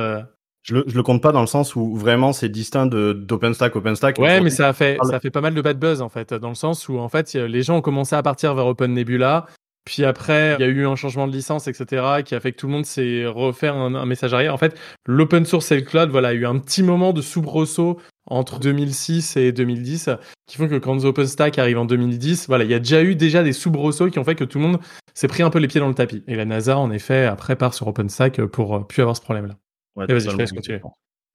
[0.69, 3.75] Je le, je le compte pas dans le sens où vraiment c'est distinct de d'OpenStack,
[3.75, 4.19] OpenStack.
[4.19, 6.31] Ouais, mais ça a fait ça a fait pas mal de bad buzz en fait,
[6.35, 9.47] dans le sens où en fait les gens ont commencé à partir vers Open Nebula,
[9.83, 12.57] puis après il y a eu un changement de licence, etc., qui a fait que
[12.57, 14.53] tout le monde s'est refaire un, un, message arrière.
[14.53, 17.13] En fait, l'open source et le cloud, voilà, il y a eu un petit moment
[17.13, 20.11] de soubresaut entre 2006 et 2010,
[20.45, 23.41] qui font que quand OpenStack arrive en 2010, voilà, il y a déjà eu déjà
[23.41, 24.79] des soubresauts qui ont fait que tout le monde
[25.15, 26.23] s'est pris un peu les pieds dans le tapis.
[26.27, 29.55] Et la NASA, en effet, après part sur OpenStack pour plus avoir ce problème-là.
[29.99, 30.81] Ouais, vas-y, je laisse continuer.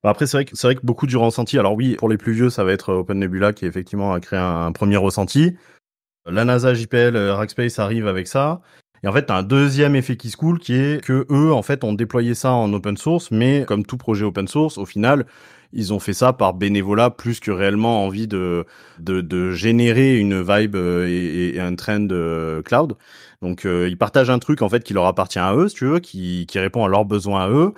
[0.02, 1.58] Bah après, c'est vrai, que, c'est vrai que beaucoup du ressenti.
[1.58, 4.38] Alors oui, pour les plus vieux, ça va être Open Nebula qui effectivement a créé
[4.38, 5.56] un, un premier ressenti.
[6.26, 8.60] La NASA, JPL, Rackspace arrive avec ça.
[9.02, 11.62] Et en fait, t'as un deuxième effet qui se coule qui est que eux, en
[11.62, 15.26] fait, ont déployé ça en open source, mais comme tout projet open source, au final,
[15.74, 18.64] ils ont fait ça par bénévolat plus que réellement envie de
[18.98, 22.08] de, de générer une vibe et, et un trend
[22.64, 22.94] cloud.
[23.42, 25.84] Donc, euh, ils partagent un truc en fait qui leur appartient à eux, si tu
[25.84, 27.74] veux, qui qui répond à leurs besoins à eux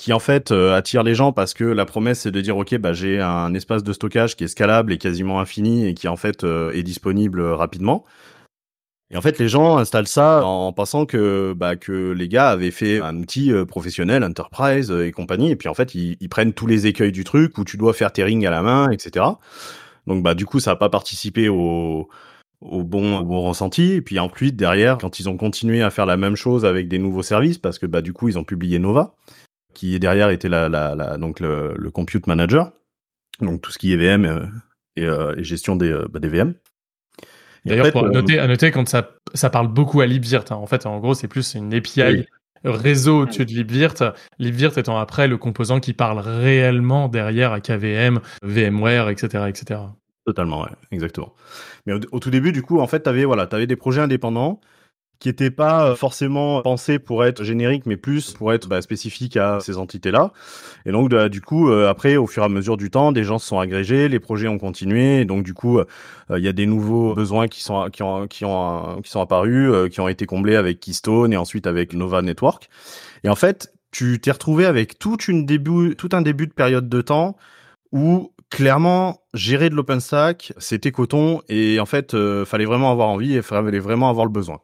[0.00, 2.74] qui en fait euh, attire les gens parce que la promesse c'est de dire ok
[2.78, 6.16] bah j'ai un espace de stockage qui est scalable et quasiment infini et qui en
[6.16, 8.06] fait euh, est disponible rapidement.
[9.10, 12.70] Et en fait les gens installent ça en pensant que bah que les gars avaient
[12.70, 16.66] fait un outil euh, professionnel, enterprise et compagnie et puis en fait ils, prennent tous
[16.66, 19.26] les écueils du truc où tu dois faire tes rings à la main etc.
[20.06, 22.08] Donc bah du coup ça a pas participé au
[22.60, 23.92] au bon, au bon ressenti.
[23.92, 26.98] Et puis ensuite, derrière, quand ils ont continué à faire la même chose avec des
[26.98, 29.14] nouveaux services, parce que bah, du coup, ils ont publié Nova,
[29.74, 32.72] qui derrière était la, la, la donc le, le, compute manager,
[33.40, 34.46] donc tout ce qui est VM euh,
[34.96, 36.54] et, euh, et, gestion des, euh, bah, des VM.
[37.64, 40.50] D'ailleurs, pour noter, à noter quand ça, ça parle beaucoup à LibVirt.
[40.50, 40.56] Hein.
[40.56, 42.26] En fait, en gros, c'est plus une API oui.
[42.64, 44.02] réseau au-dessus de LibVirt.
[44.38, 49.80] LibVirt étant après le composant qui parle réellement derrière à KVM, VMware, etc., etc.
[50.24, 51.34] Totalement, ouais, exactement.
[51.86, 54.00] Mais au, au, tout début, du coup, en fait, tu avais, voilà, avais des projets
[54.00, 54.60] indépendants
[55.20, 59.60] qui n'était pas forcément pensé pour être générique, mais plus pour être bah, spécifique à
[59.60, 60.32] ces entités-là.
[60.86, 63.22] Et donc, bah, du coup, euh, après, au fur et à mesure du temps, des
[63.22, 65.84] gens se sont agrégés, les projets ont continué, et donc du coup, euh,
[66.30, 69.20] il euh, y a des nouveaux besoins qui sont qui ont qui ont qui sont
[69.20, 72.68] apparus, euh, qui ont été comblés avec Keystone et ensuite avec Nova Network.
[73.24, 76.88] Et en fait, tu t'es retrouvé avec toute une début, tout un début de période
[76.88, 77.36] de temps
[77.92, 83.36] où clairement gérer de l'OpenStack, c'était coton et en fait, euh, fallait vraiment avoir envie
[83.36, 84.60] et fallait vraiment avoir le besoin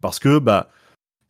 [0.00, 0.70] parce que bah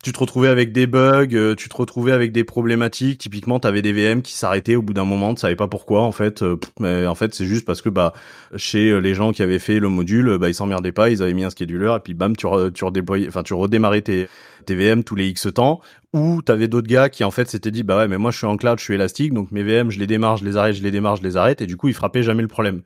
[0.03, 3.19] tu te retrouvais avec des bugs, euh, tu te retrouvais avec des problématiques.
[3.19, 6.01] Typiquement, tu avais des VM qui s'arrêtaient au bout d'un moment, tu savais pas pourquoi
[6.01, 6.41] en fait.
[6.41, 8.13] Euh, mais en fait, c'est juste parce que bah
[8.55, 11.33] chez euh, les gens qui avaient fait le module, bah ils s'emmerdaient pas, ils avaient
[11.33, 12.85] mis un scheduler et puis bam, tu tu
[13.27, 14.27] enfin tu redémarrais tes,
[14.67, 15.81] VM tous les X temps.
[16.13, 18.47] Ou t'avais d'autres gars qui en fait s'étaient dit bah ouais mais moi je suis
[18.47, 20.83] en cloud, je suis élastique, donc mes VM je les démarre, je les arrête, je
[20.83, 22.81] les démarre, je les arrête et du coup ils frappaient jamais le problème.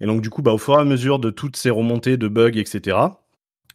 [0.00, 2.28] Et donc du coup bah au fur et à mesure de toutes ces remontées de
[2.28, 2.96] bugs etc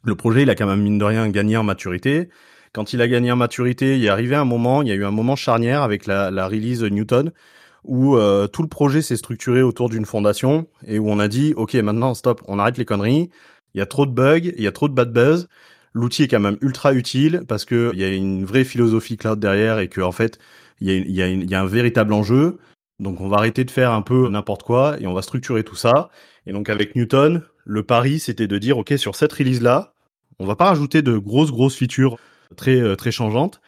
[0.05, 2.29] le projet, il a quand même, mine de rien, gagné en maturité.
[2.73, 5.05] Quand il a gagné en maturité, il est arrivé un moment, il y a eu
[5.05, 7.31] un moment charnière avec la, la release Newton,
[7.83, 11.53] où euh, tout le projet s'est structuré autour d'une fondation et où on a dit,
[11.55, 13.29] OK, maintenant, stop, on arrête les conneries.
[13.73, 15.47] Il y a trop de bugs, il y a trop de bad buzz.
[15.93, 19.39] L'outil est quand même ultra utile parce que il y a une vraie philosophie cloud
[19.39, 20.39] derrière et que en fait,
[20.81, 22.57] il y a un véritable enjeu.
[22.99, 25.75] Donc, on va arrêter de faire un peu n'importe quoi et on va structurer tout
[25.75, 26.09] ça.
[26.45, 29.94] Et donc, avec Newton, le pari, c'était de dire, OK, sur cette release-là,
[30.39, 32.17] on va pas rajouter de grosses grosses features
[32.55, 33.61] très euh, très changeantes,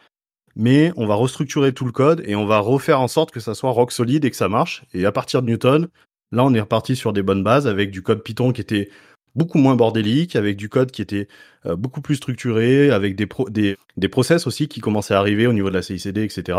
[0.56, 3.54] mais on va restructurer tout le code et on va refaire en sorte que ça
[3.54, 4.84] soit rock solide et que ça marche.
[4.94, 5.88] Et à partir de Newton,
[6.32, 8.90] là on est reparti sur des bonnes bases avec du code Python qui était
[9.36, 11.28] beaucoup moins bordélique, avec du code qui était
[11.66, 15.48] euh, beaucoup plus structuré, avec des, pro des, des process aussi qui commençaient à arriver
[15.48, 16.58] au niveau de la CICD, etc.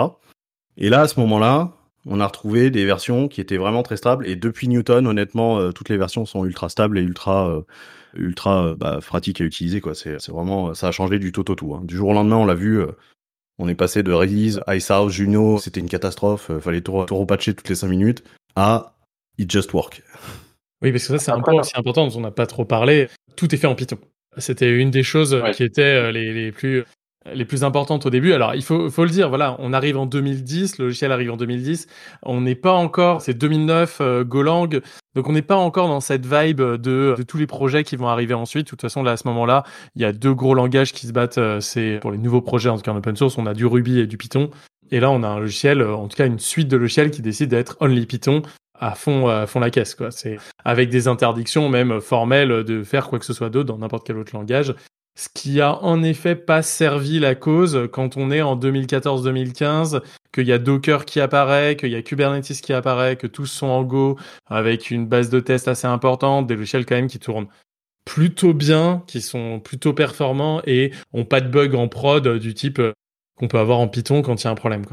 [0.76, 1.72] Et là, à ce moment-là,
[2.06, 4.26] on a retrouvé des versions qui étaient vraiment très stables.
[4.28, 7.62] Et depuis Newton, honnêtement, euh, toutes les versions sont ultra stables et ultra,
[8.14, 9.80] ultra bah, pratiques à utiliser.
[9.80, 9.94] Quoi.
[9.94, 11.74] C'est, c'est vraiment, ça a changé du tout au tout.
[11.74, 11.82] Hein.
[11.84, 12.82] Du jour au lendemain, on l'a vu.
[13.58, 16.50] on est passé de Redis, Icehouse, Juno, c'était une catastrophe.
[16.60, 18.24] fallait tout, tout repatcher toutes les 5 minutes.
[18.56, 18.94] À
[19.38, 20.02] It Just Work.
[20.82, 23.08] Oui, parce que ça, c'est un point aussi important dont on n'a pas trop parlé.
[23.36, 23.98] Tout est fait en Python.
[24.36, 26.84] C'était une des choses qui étaient les, les, plus
[27.34, 28.32] les plus importantes au début.
[28.32, 31.36] Alors, il faut, faut le dire, voilà, on arrive en 2010, le logiciel arrive en
[31.36, 31.86] 2010.
[32.22, 34.80] On n'est pas encore, c'est 2009, euh, Golang.
[35.14, 36.76] Donc, on n'est pas encore dans cette vibe de,
[37.16, 38.66] de, tous les projets qui vont arriver ensuite.
[38.66, 39.64] De toute façon, là, à ce moment-là,
[39.94, 41.38] il y a deux gros langages qui se battent.
[41.38, 43.66] Euh, c'est pour les nouveaux projets, en tout cas en open source, on a du
[43.66, 44.50] Ruby et du Python.
[44.90, 47.22] Et là, on a un logiciel, euh, en tout cas une suite de logiciels qui
[47.22, 48.42] décide d'être only Python
[48.80, 50.10] à fond, à fond la caisse, quoi.
[50.10, 54.06] C'est avec des interdictions même formelles de faire quoi que ce soit d'autre dans n'importe
[54.06, 54.74] quel autre langage.
[55.18, 60.00] Ce qui a en effet pas servi la cause quand on est en 2014-2015,
[60.32, 63.66] qu'il y a Docker qui apparaît, qu'il y a Kubernetes qui apparaît, que tous sont
[63.66, 67.48] en Go avec une base de test assez importante, des logiciels quand même qui tournent
[68.04, 72.78] plutôt bien, qui sont plutôt performants et ont pas de bugs en prod du type
[72.78, 72.92] euh,
[73.36, 74.84] qu'on peut avoir en Python quand il y a un problème,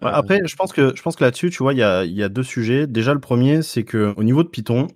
[0.00, 1.82] après, je pense que là-dessus, tu vois, il y
[2.22, 2.86] a deux sujets.
[2.86, 4.88] Déjà, le premier, c'est que au niveau de Python,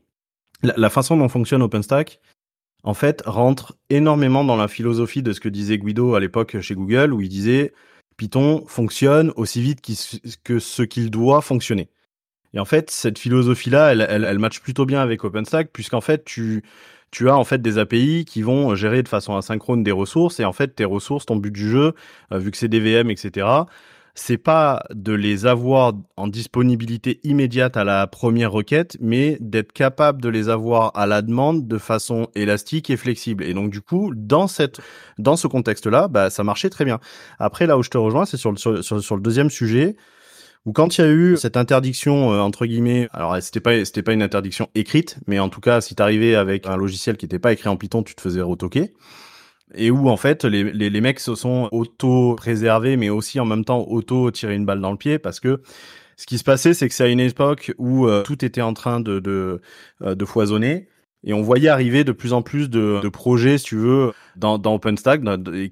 [0.63, 2.19] la, façon dont fonctionne OpenStack,
[2.85, 6.75] en fait, rentre énormément dans la philosophie de ce que disait Guido à l'époque chez
[6.75, 7.73] Google, où il disait
[8.17, 9.81] Python fonctionne aussi vite
[10.45, 11.91] que ce qu'il doit fonctionner.
[12.55, 16.25] Et en fait, cette philosophie-là, elle, elle, elle match plutôt bien avec OpenStack, puisqu'en fait,
[16.25, 16.63] tu,
[17.11, 20.45] tu as en fait des API qui vont gérer de façon asynchrone des ressources, et
[20.45, 21.95] en fait, tes ressources, ton but du jeu,
[22.33, 23.47] euh, vu que c'est des VM, etc.,
[24.19, 30.21] c'est pas de les avoir en disponibilité immédiate à la première requête, mais d'être capable
[30.21, 33.45] de les avoir à la demande de façon élastique et flexible.
[33.45, 34.81] Et donc du coup, dans cette,
[35.19, 36.99] dans ce contexte-là, bah, ça marchait très bien.
[37.39, 39.97] Après, là où je te rejoins, c'est sur le, sur, sur, le deuxième sujet
[40.67, 44.03] où quand il y a eu cette interdiction euh, entre guillemets, alors c'était pas c'était
[44.03, 47.25] pas une interdiction écrite, mais en tout cas si tu arrivais avec un logiciel qui
[47.25, 48.93] n'était pas écrit en Python, tu te faisais retoquer
[49.75, 53.65] et où en fait les, les, les mecs se sont auto-préservés, mais aussi en même
[53.65, 55.61] temps auto-tiré une balle dans le pied parce que
[56.19, 58.75] ce qui se passait, c'est que c'est à une époque où euh, tout était en
[58.75, 59.61] train de, de,
[60.03, 60.89] euh, de foisonner.
[61.25, 64.57] Et on voyait arriver de plus en plus de, de projets, si tu veux, dans,
[64.57, 65.21] dans OpenStack,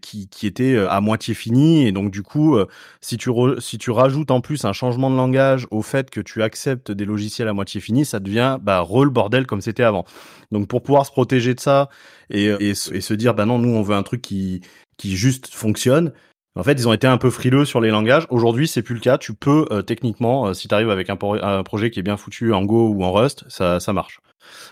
[0.01, 1.87] qui, qui étaient euh, à moitié finis.
[1.87, 2.59] Et donc, du coup,
[3.01, 3.31] si tu,
[3.61, 7.05] si tu rajoutes en plus un changement de langage au fait que tu acceptes des
[7.05, 10.05] logiciels à moitié finis, ça devient bah, le bordel comme c'était avant.
[10.51, 11.91] Donc, pour pouvoir se protéger de ça
[12.29, 14.63] et, et, et, se dire, bah non, nous, on veut un truc qui,
[14.97, 16.13] qui juste fonctionne.
[16.57, 18.27] En fait, ils ont été un peu frileux sur les langages.
[18.31, 19.19] Aujourd'hui, c'est plus le cas.
[19.19, 22.65] Tu peux techniquement, si tu arrives avec un, un, projet qui est bien foutu en
[22.65, 24.21] Go ou en Rust, ça, ça marche.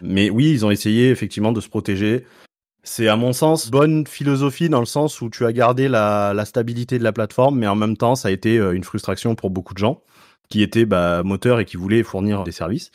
[0.03, 2.25] Mais oui, ils ont essayé effectivement de se protéger.
[2.83, 6.99] C'est à mon sens bonne philosophie dans le sens où tu as gardé la, stabilité
[6.99, 9.75] de la plateforme, mais en même temps, ça a été euh, une frustration pour beaucoup
[9.75, 10.03] de gens
[10.51, 12.91] qui étaient bah, moteurs et qui voulaient fournir des services.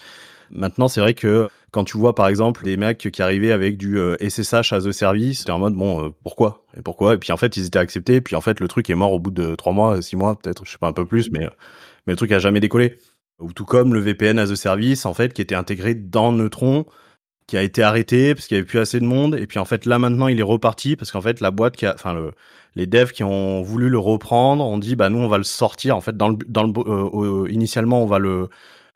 [0.51, 3.99] Maintenant, c'est vrai que quand tu vois par exemple des mecs qui arrivaient avec du
[4.19, 6.65] SSH as a service, t'es en mode bon euh, pourquoi?
[6.77, 7.13] Et pourquoi?
[7.13, 9.11] Et puis en fait ils étaient acceptés et puis en fait le truc est mort
[9.11, 11.47] au bout de trois mois, six mois peut-être, je sais pas un peu plus, mais
[12.07, 12.97] mais le truc a jamais décollé
[13.39, 16.85] ou tout comme le VPN as a service en fait qui était intégré dans Neutron
[17.47, 19.65] qui a été arrêté parce qu'il y avait plus assez de monde et puis en
[19.65, 22.31] fait là maintenant il est reparti parce qu'en fait la boîte qui a enfin le
[22.75, 25.97] les devs qui ont voulu le reprendre ont dit bah nous on va le sortir
[25.97, 28.49] en fait dans le dans le euh, initialement on va le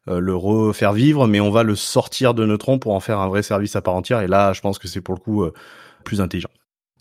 [0.08, 3.28] euh, le refaire vivre mais on va le sortir de Neutron pour en faire un
[3.28, 5.54] vrai service à part entière et là je pense que c'est pour le coup euh,
[6.04, 6.50] plus intelligent.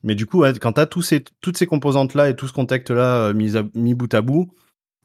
[0.05, 2.91] Mais du coup, quand t'as tous ces, toutes ces composantes là et tout ce contexte
[2.91, 4.53] là mis, mis bout à bout,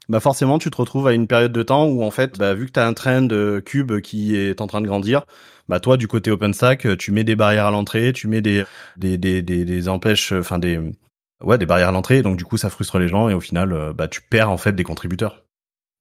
[0.08, 2.66] bah forcément tu te retrouves à une période de temps où en fait, bah, vu
[2.66, 3.28] que tu as un trend
[3.64, 5.24] cube qui est en train de grandir,
[5.68, 8.64] bah toi du côté OpenStack, tu mets des barrières à l'entrée, tu mets des
[8.96, 10.80] des des des, empêches, enfin des
[11.42, 13.72] ouais des barrières à l'entrée, donc du coup ça frustre les gens et au final
[13.72, 15.44] euh, bah tu perds en fait des contributeurs.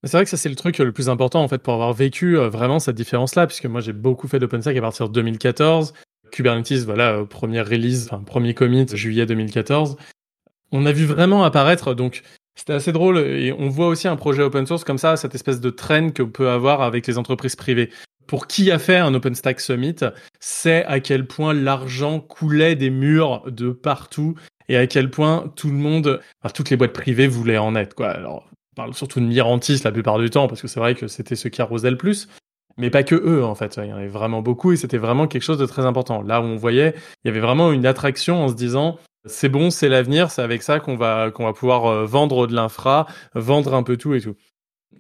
[0.04, 2.38] C'est vrai que ça c'est le truc le plus important en fait pour avoir vécu
[2.38, 5.94] euh, vraiment cette différence là, puisque moi j'ai beaucoup fait d'OpenStack à partir de 2014.
[6.32, 9.98] Kubernetes, voilà, euh, première release, premier commit juillet 2014.
[10.72, 12.24] On a vu vraiment apparaître donc
[12.58, 15.62] c'était assez drôle et on voit aussi un projet open source comme ça, cette espèce
[15.62, 17.92] de traîne que peut avoir avec les entreprises privées.
[18.26, 19.96] Pour qui a fait un OpenStack Summit,
[20.42, 24.36] c'est à quel point l'argent coulait des murs de partout
[24.68, 27.94] et à quel point tout le monde, enfin, toutes les boîtes privées voulaient en être.
[27.94, 28.10] Quoi.
[28.10, 31.08] Alors, on parle surtout de Mirantis la plupart du temps parce que c'est vrai que
[31.08, 32.28] c'était ce qui arrosait le plus.
[32.78, 33.80] Mais pas que eux, en fait.
[33.82, 36.22] Il y en avait vraiment beaucoup et c'était vraiment quelque chose de très important.
[36.22, 39.70] Là où on voyait, il y avait vraiment une attraction en se disant, c'est bon,
[39.70, 43.74] c'est l'avenir, c'est avec ça qu'on va qu'on va pouvoir euh, vendre de l'infra, vendre
[43.74, 44.36] un peu tout et tout.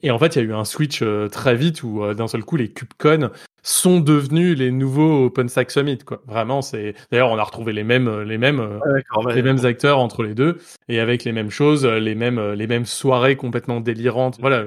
[0.03, 2.27] Et en fait, il y a eu un switch euh, très vite où euh, d'un
[2.27, 3.31] seul coup les KubeCon
[3.63, 5.99] sont devenus les nouveaux OpenStack Summit.
[5.99, 6.21] Quoi.
[6.27, 6.93] Vraiment, c'est.
[7.11, 10.57] D'ailleurs, on a retrouvé les mêmes, les mêmes, euh, les mêmes acteurs entre les deux
[10.87, 14.37] et avec les mêmes choses, les mêmes, les mêmes soirées complètement délirantes.
[14.39, 14.65] Voilà.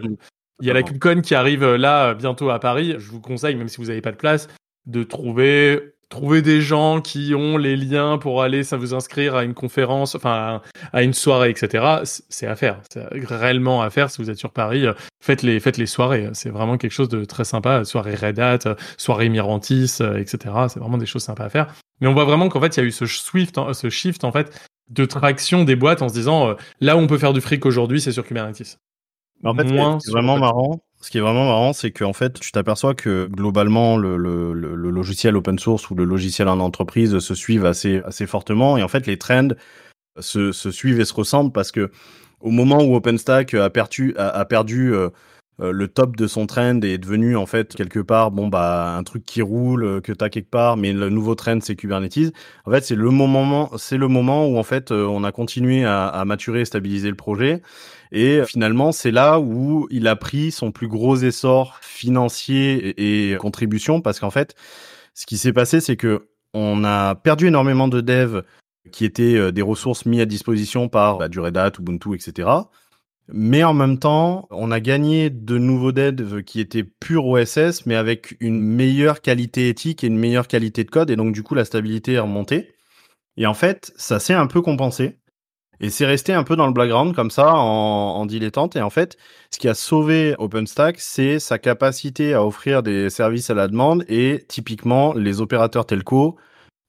[0.61, 2.97] Il y a la KubeCon qui arrive là bientôt à Paris.
[2.99, 4.49] Je vous conseille, même si vous n'avez pas de place,
[4.85, 9.45] de trouver trouver des gens qui ont les liens pour aller ça vous inscrire à
[9.45, 10.61] une conférence, enfin
[10.93, 12.03] à une soirée, etc.
[12.05, 14.87] C'est à faire, c'est réellement à faire si vous êtes sur Paris.
[14.87, 14.93] Euh,
[15.23, 17.85] faites les faites les soirées, c'est vraiment quelque chose de très sympa.
[17.85, 20.55] Soirée Red Hat, soirée Mirantis, euh, etc.
[20.69, 21.75] C'est vraiment des choses sympas à faire.
[22.01, 24.33] Mais on voit vraiment qu'en fait il y a eu ce shift, ce shift en
[24.33, 24.53] fait
[24.91, 27.65] de traction des boîtes en se disant euh, là où on peut faire du fric
[27.65, 28.79] aujourd'hui, c'est sur Kubernetes.
[29.45, 29.67] En fait,
[30.01, 33.97] c'est vraiment marrant, ce qui est vraiment marrant, c'est qu'en fait, tu t'aperçois que globalement,
[33.97, 38.27] le, le, le, logiciel open source ou le logiciel en entreprise se suivent assez, assez
[38.27, 38.77] fortement.
[38.77, 39.49] Et en fait, les trends
[40.19, 41.91] se, se suivent et se ressemblent parce que
[42.41, 45.11] au moment où OpenStack a perdu, a, perdu euh,
[45.61, 48.95] euh, le top de son trend et est devenu en fait quelque part bon bah
[48.97, 52.33] un truc qui roule euh, que t'as quelque part mais le nouveau trend c'est Kubernetes
[52.65, 56.07] en fait c'est le moment c'est le moment où en fait on a continué à,
[56.07, 57.61] à maturer et stabiliser le projet
[58.13, 62.95] et finalement, c'est là où il a pris son plus gros essor financier
[63.33, 64.55] et, contribution parce qu'en fait,
[65.15, 68.43] ce qui s'est passé, c'est que on a perdu énormément de devs
[68.91, 72.49] qui étaient euh, des ressources mises à disposition par bah, du Red Hat, Ubuntu, etc.
[73.33, 77.95] Mais en même temps, on a gagné de nouveaux devs qui étaient purs OSS, mais
[77.95, 81.55] avec une meilleure qualité éthique et une meilleure qualité de code, et donc du coup
[81.55, 82.75] la stabilité est remontée.
[83.37, 85.20] Et en fait, ça s'est un peu compensé.
[85.81, 88.77] Et c'est resté un peu dans le background comme ça, en, dilettante.
[88.77, 89.17] Et en fait,
[89.51, 94.05] ce qui a sauvé OpenStack, c'est sa capacité à offrir des services à la demande.
[94.09, 96.37] Et typiquement, les opérateurs telco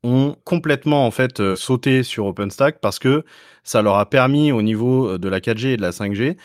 [0.04, 3.24] ont complètement en fait euh, sauté sur OpenStack parce que
[3.64, 6.38] ça leur a permis au niveau de la 4G et de la 5G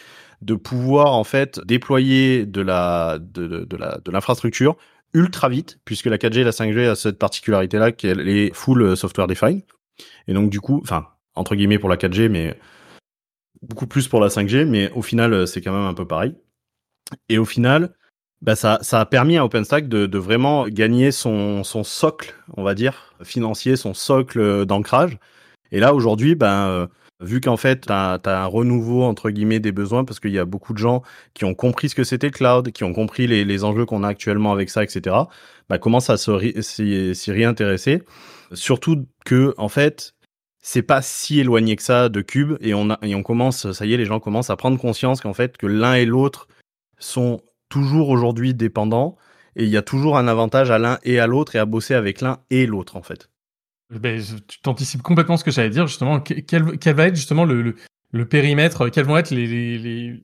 [0.43, 4.77] de pouvoir en fait déployer de la de, de, l'infrastructure
[5.15, 8.95] ultra vite puisque la 4G et la 5G a cette particularité là qu'elle est full
[8.95, 9.63] software defined
[10.29, 12.59] et donc du coup enfin entre guillemets pour la 4G, mais
[13.62, 16.34] beaucoup plus pour la 5G, mais au final, euh, c'est quand même un peu pareil.
[17.28, 17.95] Et au final,
[18.43, 22.62] bah ça, ça a permis à OpenStack de, de vraiment gagner son, son socle, on
[22.62, 25.18] va dire, financier, son socle euh, d'ancrage.
[25.72, 26.89] Et là, aujourd'hui, ben,
[27.20, 30.45] vu qu'en fait, tu as, un renouveau, entre guillemets, des besoins, parce qu'il y a
[30.45, 31.03] beaucoup de gens
[31.34, 34.05] qui ont compris ce que c'était le cloud, qui ont compris les, les enjeux qu'on
[34.05, 35.16] a actuellement avec ça, etc.,
[35.68, 38.03] bah, commencent à s'y réintéresser?
[38.53, 40.14] Surtout que, en fait,
[40.69, 44.05] c'est pas si éloigné que ça de Cube et on, commence, ça y est, les
[44.05, 46.49] gens commencent à prendre conscience qu'en fait, que l'un et l'autre
[46.99, 49.17] sont toujours aujourd'hui dépendants
[49.55, 51.95] et il y a toujours un avantage à l'un et à l'autre et à bosser
[51.95, 53.31] avec l'un et l'autre en fait.
[53.91, 56.19] Ben, tu t'anticipes complètement ce que j'allais dire justement.
[56.19, 57.77] Quel, quel, va être justement le,
[58.11, 60.21] le, périmètre Quels vont être les,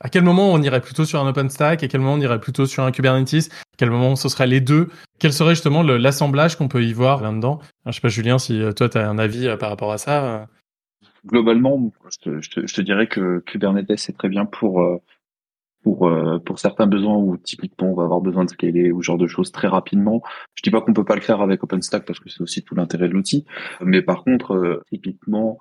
[0.00, 2.66] à quel moment on irait plutôt sur un OpenStack À quel moment on irait plutôt
[2.66, 3.48] sur un Kubernetes?
[3.50, 4.88] À quel moment ce serait les deux?
[5.18, 7.60] Quel serait justement l'assemblage qu'on peut y voir là-dedans?
[7.86, 9.98] Je sais pas, Julien, si euh, toi, tu as un avis euh, par rapport à
[9.98, 10.44] ça euh.
[11.26, 14.80] Globalement, je te, dirais que Kubernetes, c'est très bien pour,
[15.82, 16.08] pour,
[16.44, 19.26] pour certains besoins où typiquement on va avoir besoin de scaler ou ce genre de
[19.26, 20.22] choses très rapidement.
[20.54, 22.76] Je dis pas qu'on peut pas le faire avec OpenStack parce que c'est aussi tout
[22.76, 23.44] l'intérêt de l'outil.
[23.80, 25.58] Mais par contre, typiquement,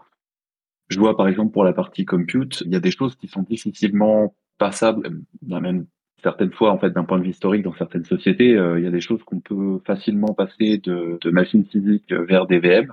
[0.87, 3.43] je vois par exemple pour la partie compute, il y a des choses qui sont
[3.43, 5.85] difficilement passables, même
[6.23, 8.87] certaines fois en fait d'un point de vue historique dans certaines sociétés, euh, il y
[8.87, 12.91] a des choses qu'on peut facilement passer de, de machines physiques vers des VM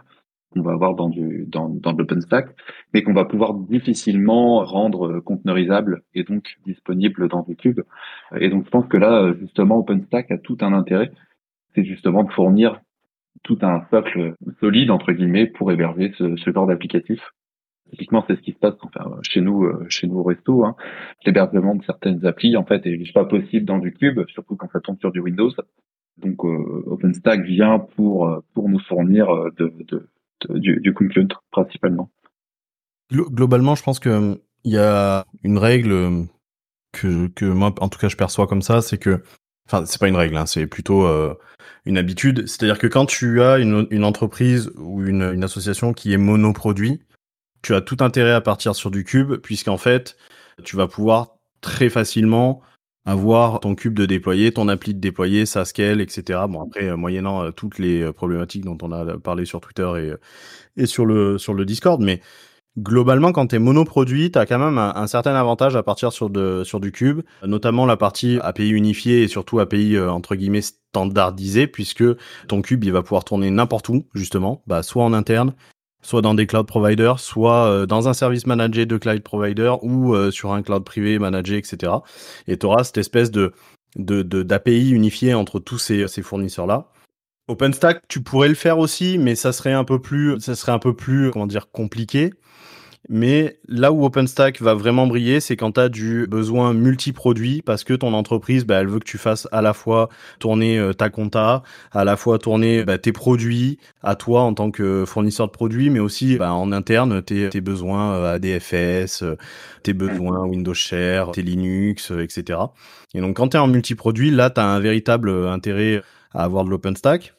[0.53, 2.55] qu'on va avoir dans du dans, dans l'OpenStack,
[2.93, 7.81] mais qu'on va pouvoir difficilement rendre conteneurisable et donc disponible dans du cube.
[8.39, 11.11] Et donc je pense que là justement OpenStack a tout un intérêt,
[11.75, 12.81] c'est justement de fournir
[13.45, 17.21] tout un socle solide entre guillemets pour héberger ce, ce genre d'applicatif
[17.93, 18.73] Typiquement, c'est ce qui se passe
[19.21, 20.65] chez nous, euh, chez nous au resto.
[20.65, 20.77] Hein.
[21.27, 24.81] L'hébergement de certaines applis, en fait, est pas possible dans du cube, surtout quand ça
[24.81, 25.51] tombe sur du Windows.
[26.17, 29.29] Donc, euh, OpenStack vient pour euh, pour nous fournir
[30.49, 32.11] du, du compute principalement.
[33.13, 36.29] Globalement, je pense que il y a une règle
[36.93, 39.23] que que moi, en tout cas, je perçois comme ça, c'est que,
[39.67, 41.07] enfin, c'est pas une règle, hein, c'est plutôt
[41.85, 42.47] une habitude.
[42.47, 47.03] C'est-à-dire que quand tu as une, une entreprise ou une, une association qui est monoproduit,
[47.63, 50.17] tu as tout intérêt à partir sur du cube, puisqu'en fait,
[50.65, 52.63] tu vas pouvoir très facilement
[53.05, 56.41] avoir ton cube de déployer, ton appli de déployer, sa scale, etc.
[56.49, 60.17] Bon après, euh, moyennant euh, toutes les euh, problématiques dont on a parlé sur Twitter
[60.77, 62.21] et, sur le sur Discord, mais
[62.79, 66.31] globalement, quand tu es monoproduit, tu as quand même un, certain avantage à partir sur
[66.31, 72.05] du cube, notamment la partie API unifiée et surtout API entre guillemets standardisée, puisque
[72.49, 75.53] ton cube, il va pouvoir tourner n'importe où, justement, bah, soit en interne,
[76.03, 80.15] soit dans des cloud providers, soit euh, dans un service managé de cloud provider ou
[80.15, 81.93] euh, sur un cloud privé managé, etc.
[82.49, 83.53] Et tu auras cette espèce de
[83.95, 86.89] d'API unifiées entre tous ces, ces fournisseurs là.
[87.49, 90.79] OpenStack, tu pourrais le faire aussi, mais ça serait un peu plus, ça serait un
[90.79, 92.33] peu plus, comment dire, compliqué.
[93.09, 97.83] Mais là où OpenStack va vraiment briller, c'est quand tu as du besoin multi-produit parce
[97.83, 101.11] que ton entreprise, bah, elle veut que tu fasses à la fois tourner euh, ta
[101.11, 105.53] compta, à la fois tourner bah, tes produits à toi en tant que fournisseur de
[105.53, 109.37] produits, mais aussi bah, en interne tes, tes besoins euh, ADFS, euh,
[109.83, 112.61] tes besoins Windows Share, tes Linux, etc.
[113.15, 116.03] Et donc quand tu es en multi-produit, là, tu as un véritable intérêt
[116.35, 117.35] à avoir de l'OpenStack.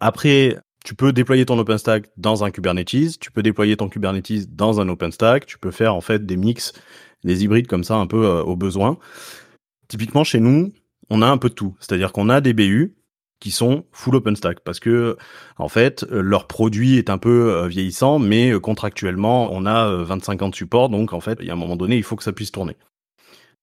[0.00, 0.58] Après,
[0.88, 4.88] tu peux déployer ton OpenStack dans un Kubernetes, tu peux déployer ton Kubernetes dans un
[4.88, 6.72] OpenStack, tu peux faire en fait des mix,
[7.24, 8.96] des hybrides comme ça un peu euh, au besoin.
[9.88, 10.72] Typiquement chez nous,
[11.10, 12.96] on a un peu de tout, c'est-à-dire qu'on a des BU
[13.38, 15.18] qui sont full OpenStack parce que
[15.58, 20.40] en fait leur produit est un peu euh, vieillissant, mais euh, contractuellement on a 25
[20.40, 22.24] ans de support, donc en fait il y a un moment donné il faut que
[22.24, 22.78] ça puisse tourner.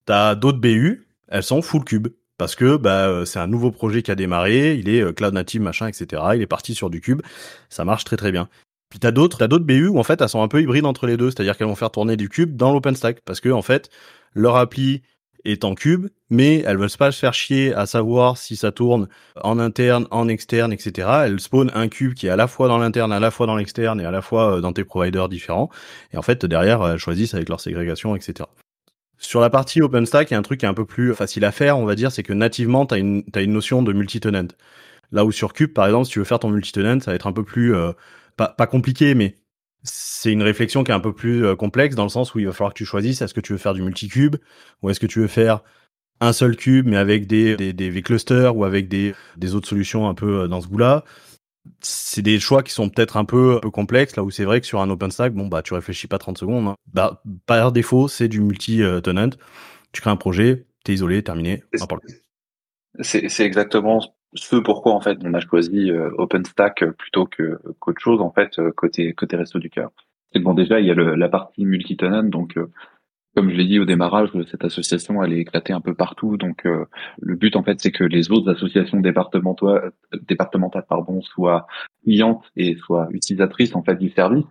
[0.06, 4.02] T'as d'autres BU, elles sont full cube parce que bah, euh, c'est un nouveau projet
[4.02, 6.22] qui a démarré, il est euh, cloud native machin etc.
[6.36, 7.22] Il est parti sur du cube,
[7.70, 8.50] ça marche très très bien.
[8.90, 11.08] Puis t'as d'autres, t'as d'autres BU où en fait elles sont un peu hybrides entre
[11.08, 13.90] les deux, c'est-à-dire qu'elles vont faire tourner du cube dans l'OpenStack parce que en fait
[14.34, 15.02] leur appli
[15.46, 19.08] est en cube, mais elles veulent pas se faire chier à savoir si ça tourne
[19.42, 21.08] en interne, en externe, etc.
[21.26, 23.56] Elles spawnent un cube qui est à la fois dans l'interne, à la fois dans
[23.56, 25.70] l'externe et à la fois euh, dans tes providers différents.
[26.14, 28.46] Et en fait derrière elles choisissent avec leur ségrégation, etc.
[29.26, 31.46] Sur la partie OpenStack, il y a un truc qui est un peu plus facile
[31.46, 34.50] à faire, on va dire, c'est que nativement, tu as une, notion de multi-tenant.
[35.12, 37.26] Là où sur Cube, par exemple, si tu veux faire ton multi-tenant, ça va être
[37.26, 37.92] un peu plus, euh,
[38.38, 39.36] pas, compliqué, mais
[39.82, 42.46] c'est une réflexion qui est un peu plus euh, complexe dans le sens où il
[42.46, 44.36] va falloir que tu choisisses est-ce que tu veux faire du multi-cube
[44.84, 45.64] ou est-ce que tu veux faire
[46.22, 50.42] un seul cube mais avec des, V-clusters ou avec des, des autres solutions un peu
[50.42, 51.04] euh, dans ce goût-là
[51.82, 54.62] c'est des choix qui sont peut-être un peu, un peu complexes, là où c'est vrai
[54.62, 56.68] que sur un OpenStack, bon, bah, tu réfléchis pas 30 secondes.
[56.68, 56.76] Hein.
[56.94, 59.30] Bah, par défaut, c'est du multi-tenant.
[59.92, 61.64] Tu crées un projet, t'es isolé, terminé,
[63.02, 64.02] C'est exactement
[64.36, 68.60] ce pourquoi, en fait, on a choisi euh, OpenStack plutôt que qu'autre chose, en fait,
[68.60, 69.92] euh, côté, côté Resto du Cœur.
[70.34, 72.70] Et bon, déjà, il y a le, la partie multi-tenant, donc, euh,
[73.36, 76.38] comme je l'ai dit au démarrage, cette association, elle est éclatée un peu partout.
[76.38, 76.86] Donc, euh,
[77.20, 79.92] le but, en fait, c'est que les autres associations départementales,
[80.28, 81.68] départementales pardon, soient
[82.04, 84.46] clientes et soient utilisatrices en fait du service.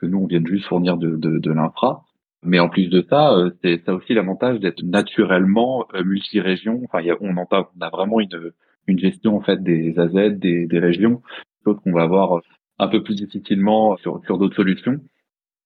[0.00, 2.04] Que nous, on vient juste fournir de, de, de l'infra.
[2.44, 6.80] Mais en plus de ça, euh, c'est ça aussi l'avantage d'être naturellement euh, multi-région.
[6.84, 8.52] Enfin, y a, on, entend, on a vraiment une,
[8.86, 11.22] une gestion en fait des AZ, des, des régions,
[11.64, 12.40] chose qu'on va avoir
[12.78, 15.00] un peu plus difficilement sur, sur d'autres solutions.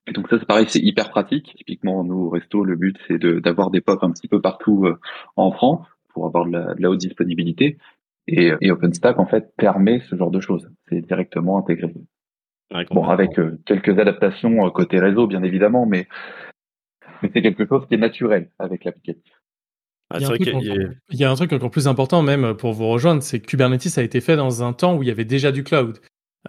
[0.07, 1.55] Et donc ça, c'est pareil, c'est hyper pratique.
[1.57, 4.99] Typiquement, nous, au resto, le but, c'est d'avoir des POP un petit peu partout euh,
[5.37, 7.79] en France pour avoir de la, de la haute disponibilité.
[8.29, 10.71] Et, et, OpenStack, en fait, permet ce genre de choses.
[10.89, 11.93] C'est directement intégré.
[12.91, 16.07] bon, avec euh, quelques adaptations euh, côté réseau, bien évidemment, mais,
[17.23, 19.33] mais c'est quelque chose qui est naturel avec l'applicatif.
[20.11, 23.23] Ah, il, y il y, a un truc encore plus important même pour vous rejoindre,
[23.23, 25.65] c'est que Kubernetes a été fait dans un temps où il y avait déjà du
[25.65, 26.01] cloud.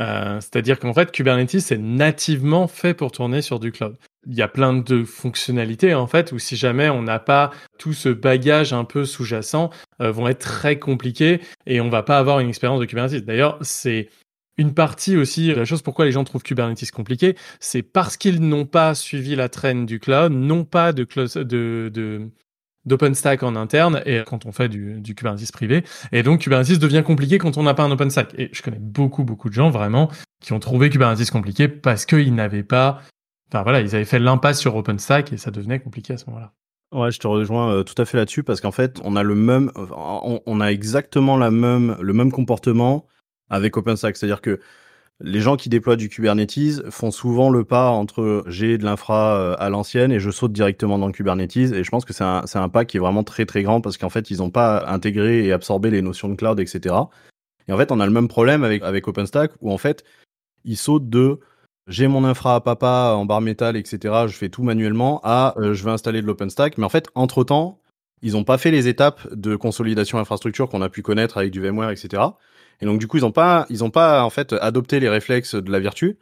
[0.02, 3.96] Euh, c'est-à-dire qu'en fait, Kubernetes est nativement fait pour tourner sur du cloud.
[4.26, 7.94] Il y a plein de fonctionnalités en fait où si jamais on n'a pas tout
[7.94, 9.70] ce bagage un peu sous-jacent,
[10.02, 13.26] euh, vont être très compliqués et on va pas avoir une expérience de Kubernetes.
[13.26, 14.10] D'ailleurs, c'est
[14.58, 18.66] une partie aussi la chose pourquoi les gens trouvent Kubernetes compliqué, c'est parce qu'ils n'ont
[18.66, 21.06] pas suivi la traîne du cloud, non pas de,
[21.44, 22.30] de, de,
[22.86, 25.84] d'OpenStack en interne et quand on fait du, Kubernetes privé.
[26.12, 28.34] Et donc Kubernetes devient compliqué quand on n'a pas un OpenStack.
[28.38, 30.10] Et je connais beaucoup, beaucoup de gens vraiment
[30.42, 33.02] qui ont trouvé Kubernetes compliqué parce qu'ils n'avaient pas...
[33.52, 36.54] Enfin voilà, ils avaient fait l'impasse sur OpenStack et ça devenait compliqué à ce moment-là.
[36.92, 39.34] Ouais, je te rejoins euh, tout à fait là-dessus parce qu'en fait, on a le
[39.34, 43.08] même, on, on, a exactement la même, le même comportement
[43.50, 44.16] avec OpenStack.
[44.16, 44.60] C'est-à-dire que
[45.26, 49.56] les gens qui déploient du Kubernetes font souvent le pas entre j'ai de l'infra euh,
[49.58, 51.56] à l'ancienne et je saute directement dans le Kubernetes.
[51.56, 53.98] Et je pense que c'est un, un pas qui est vraiment très très grand parce
[53.98, 56.96] qu'en fait, ils n'ont pas intégré et absorbé les notions de cloud, etc.
[57.70, 60.04] Et en fait, on a le même problème avec, OpenStack où en fait,
[60.66, 61.40] ils sautent de
[61.88, 64.26] j'ai mon infra à papa en barre métal, etc.
[64.28, 66.78] Je fais tout manuellement à euh, je vais installer de l'OpenStack.
[66.78, 67.80] Mais en fait, entre temps,
[68.22, 71.62] ils n'ont pas fait les étapes de consolidation infrastructure qu'on a pu connaître avec du
[71.62, 72.24] VMware, etc.
[72.82, 75.56] Et donc du coup, ils ont pas, ils ont pas en fait adopté les réflexes
[75.56, 76.18] de la vertu.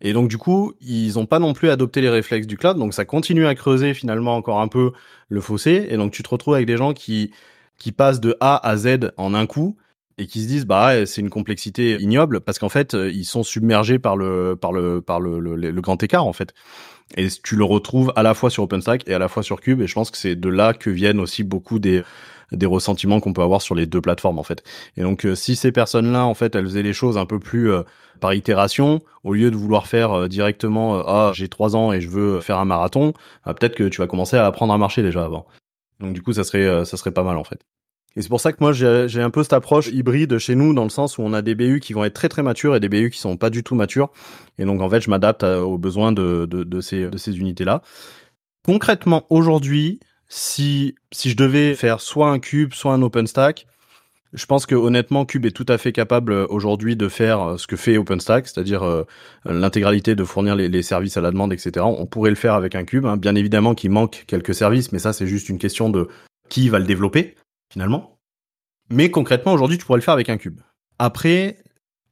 [0.00, 2.76] Et donc du coup, ils ont pas non plus adopté les réflexes du cloud.
[2.76, 4.92] Donc ça continue à creuser finalement encore un peu
[5.28, 5.86] le fossé.
[5.90, 7.30] Et donc tu te retrouves avec des gens qui
[7.78, 9.76] qui passent de A à Z en un coup
[10.18, 13.98] et qui se disent bah c'est une complexité ignoble parce qu'en fait ils sont submergés
[13.98, 16.54] par le par le par le, le, grand écart en fait
[17.16, 19.80] et tu le retrouves à la fois sur OpenStack et à la fois sur Cube
[19.80, 22.02] et je pense que c'est de là que viennent aussi beaucoup des
[22.56, 24.62] des ressentiments qu'on peut avoir sur les deux plateformes en fait.
[24.96, 27.70] Et donc euh, si ces personnes-là en fait elles faisaient les choses un peu plus
[27.70, 27.82] euh,
[28.20, 32.08] par itération au lieu de vouloir faire euh, directement ah j'ai trois ans et je
[32.08, 33.12] veux faire un marathon,
[33.44, 35.46] peut-être que tu vas commencer à apprendre à marcher déjà avant.
[36.00, 37.60] Donc du coup ça serait ça serait pas mal en fait.
[38.14, 40.84] Et c'est pour ça que moi j'ai un peu cette approche hybride chez nous dans
[40.84, 42.90] le sens où on a des BU qui vont être très très matures et des
[42.90, 44.10] BU qui sont pas du tout matures.
[44.58, 47.82] Et donc en fait je m'adapte aux besoins de, de, ces, de ces unités-là.
[48.64, 49.98] Concrètement aujourd'hui,
[50.34, 53.66] si, si je devais faire soit un cube, soit un OpenStack,
[54.32, 57.56] je pense que honnêtement Cube est tout à fait capable euh, aujourd'hui de faire euh,
[57.58, 59.04] ce que fait OpenStack, c'est-à-dire euh,
[59.44, 61.84] l'intégralité de fournir les, services à la demande, etc.
[61.84, 63.04] On pourrait le faire avec un cube.
[63.04, 63.18] hein.
[63.18, 66.08] Bien évidemment qu'il manque quelques services, mais ça c'est juste une question de
[66.48, 67.34] qui va le développer
[67.70, 68.16] finalement.
[68.88, 70.60] Mais concrètement aujourd'hui tu pourrais le faire avec un cube.
[70.98, 71.58] Après,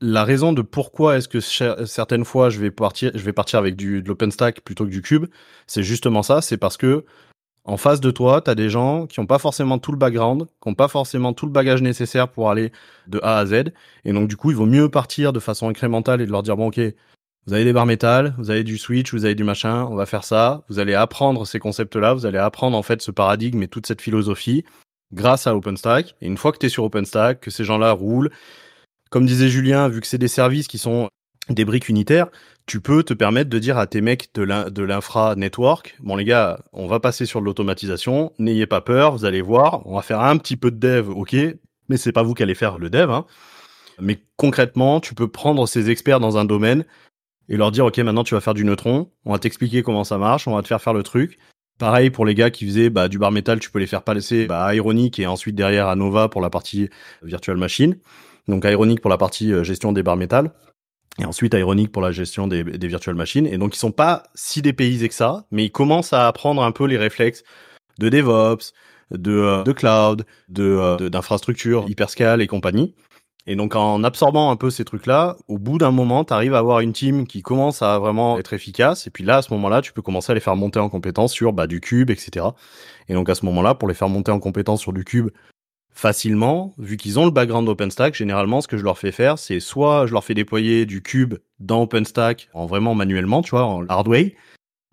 [0.02, 3.76] la raison de pourquoi est-ce que certaines fois je vais partir, je vais partir avec
[3.76, 5.24] du, de l'OpenStack plutôt que du cube,
[5.66, 7.06] c'est justement ça, c'est parce que
[7.70, 10.46] en face de toi, tu as des gens qui n'ont pas forcément tout le background,
[10.60, 12.72] qui n'ont pas forcément tout le bagage nécessaire pour aller
[13.06, 13.72] de A à Z.
[14.04, 16.56] Et donc, du coup, il vaut mieux partir de façon incrémentale et de leur dire,
[16.56, 16.80] bon, ok,
[17.46, 20.04] vous avez des barres métal, vous avez du switch, vous avez du machin, on va
[20.04, 20.64] faire ça.
[20.68, 24.02] Vous allez apprendre ces concepts-là, vous allez apprendre en fait ce paradigme et toute cette
[24.02, 24.64] philosophie
[25.12, 26.16] grâce à OpenStack.
[26.20, 28.30] Et une fois que tu es sur OpenStack, que ces gens-là roulent,
[29.10, 31.08] comme disait Julien, vu que c'est des services qui sont
[31.50, 32.28] des briques unitaires,
[32.66, 36.16] tu peux te permettre de dire à tes mecs de l'in- de l'infra network, bon
[36.16, 39.96] les gars, on va passer sur de l'automatisation, n'ayez pas peur, vous allez voir, on
[39.96, 41.36] va faire un petit peu de dev, ok,
[41.88, 43.26] mais c'est pas vous qui allez faire le dev, hein.
[44.00, 46.84] Mais concrètement, tu peux prendre ces experts dans un domaine
[47.50, 50.16] et leur dire, ok, maintenant tu vas faire du neutron, on va t'expliquer comment ça
[50.16, 51.38] marche, on va te faire faire le truc.
[51.78, 54.46] Pareil pour les gars qui faisaient bah, du bar metal, tu peux les faire passer
[54.46, 56.90] bah, à Ironic et ensuite derrière à Nova pour la partie
[57.22, 57.98] virtual machine.
[58.48, 60.52] Donc Ironic pour la partie euh, gestion des barres métal
[61.20, 63.46] et ensuite Ironic pour la gestion des, des virtual machines.
[63.46, 66.72] Et donc ils sont pas si dépaysés que ça, mais ils commencent à apprendre un
[66.72, 67.44] peu les réflexes
[67.98, 68.72] de DevOps,
[69.10, 72.94] de, euh, de cloud, de euh, d'infrastructure, hyperscale et compagnie.
[73.46, 76.58] Et donc en absorbant un peu ces trucs-là, au bout d'un moment, tu arrives à
[76.58, 79.06] avoir une team qui commence à vraiment être efficace.
[79.06, 81.32] Et puis là, à ce moment-là, tu peux commencer à les faire monter en compétence
[81.32, 82.46] sur bah, du cube, etc.
[83.08, 85.30] Et donc à ce moment-là, pour les faire monter en compétence sur du cube
[86.00, 89.60] facilement, vu qu'ils ont le background OpenStack, généralement, ce que je leur fais faire, c'est
[89.60, 93.86] soit je leur fais déployer du cube dans OpenStack en vraiment manuellement, tu vois, en
[93.86, 94.34] hard way,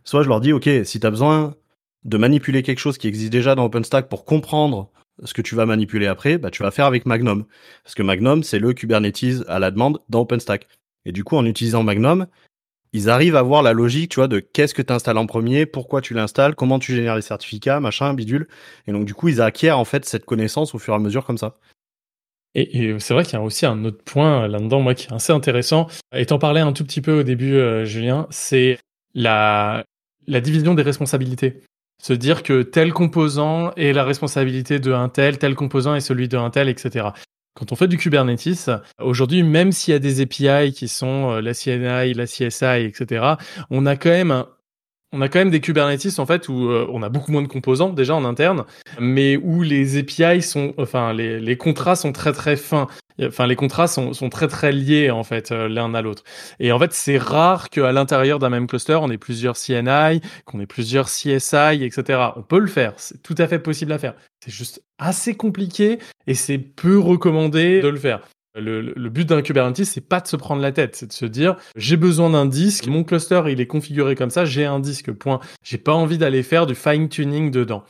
[0.03, 1.55] soit je leur dis, OK, si tu as besoin
[2.03, 4.91] de manipuler quelque chose qui existe déjà dans OpenStack pour comprendre
[5.23, 7.45] ce que tu vas manipuler après, bah, tu vas faire avec Magnum.
[7.83, 10.67] Parce que Magnum, c'est le Kubernetes à la demande dans OpenStack.
[11.05, 12.27] Et du coup, en utilisant Magnum,
[12.93, 15.65] ils arrivent à voir la logique, tu vois, de qu'est-ce que tu installes en premier,
[15.65, 18.47] pourquoi tu l'installes, comment tu génères les certificats, machin, bidule.
[18.87, 21.25] Et donc, du coup, ils acquièrent en fait cette connaissance au fur et à mesure
[21.25, 21.57] comme ça.
[22.55, 25.31] Et, c'est vrai qu'il y a aussi un autre point là-dedans, moi, qui est assez
[25.31, 25.87] intéressant.
[26.15, 28.79] Et t'en parlais un tout petit peu au début, euh, Julien, c'est
[29.13, 29.83] la,
[30.25, 31.61] la division des responsabilités.
[32.01, 36.27] Se dire que tel composant est la responsabilité de un tel, tel composant est celui
[36.27, 37.09] de un tel, etc.
[37.57, 41.41] Quand on fait du Kubernetes, aujourd'hui, même s'il y a des API qui sont euh,
[41.41, 43.25] la CNI, la CSI, etc.,
[43.71, 44.47] on a quand même un-
[45.13, 47.47] on a quand même des Kubernetes en fait où euh, on a beaucoup moins de
[47.47, 48.65] composants déjà en interne,
[48.99, 52.87] mais où les API sont, enfin les, les contrats sont très très fins.
[53.19, 56.23] Enfin les contrats sont, sont très très liés en fait euh, l'un à l'autre.
[56.59, 60.59] Et en fait c'est rare qu'à l'intérieur d'un même cluster on ait plusieurs CNI, qu'on
[60.59, 62.31] ait plusieurs CSI, etc.
[62.35, 64.13] On peut le faire, c'est tout à fait possible à faire.
[64.43, 68.21] C'est juste assez compliqué et c'est peu recommandé de le faire.
[68.57, 71.25] Le, le- but d'un Kubernetes, c'est pas de se prendre la tête, c'est de se
[71.25, 75.11] dire j'ai besoin d'un disque, mon cluster il est configuré comme ça, j'ai un disque,
[75.11, 75.39] point.
[75.63, 77.83] J'ai pas envie d'aller faire du fine tuning dedans.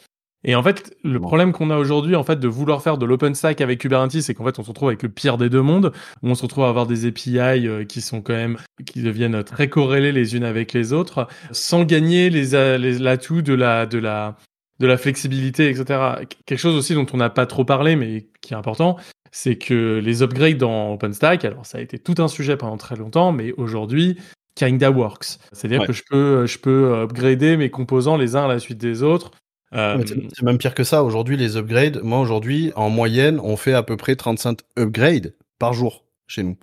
[0.43, 3.59] Et en fait, le problème qu'on a aujourd'hui, en fait, de vouloir faire de l'OpenStack
[3.59, 5.91] avec Kubernetes, c'est qu'en fait, on se retrouve avec le pire des deux mondes,
[6.22, 9.43] où on se retrouve à avoir des API euh, qui sont quand même, qui deviennent
[9.43, 13.88] très corrélées les unes avec les autres, sans gagner les, a- les l'atout de la,
[13.88, 14.38] de la,
[14.80, 15.99] de la flexibilité, etc.
[16.45, 18.95] Quelque chose aussi dont on n'a pas trop parlé, mais qui est important,
[19.32, 22.95] c'est que les upgrades dans OpenStack, alors ça a été tout un sujet pendant très
[22.95, 24.17] longtemps, mais aujourd'hui,
[24.55, 25.38] kinda works.
[25.51, 25.88] C'est-à-dire Ouais.
[25.88, 29.32] que je peux, je peux upgrader mes composants les uns à la suite des autres.
[29.73, 31.03] Euh, c'est même pire que ça.
[31.03, 35.73] Aujourd'hui, les upgrades, moi aujourd'hui, en moyenne, on fait à peu près 35 upgrades par
[35.73, 36.57] jour chez nous.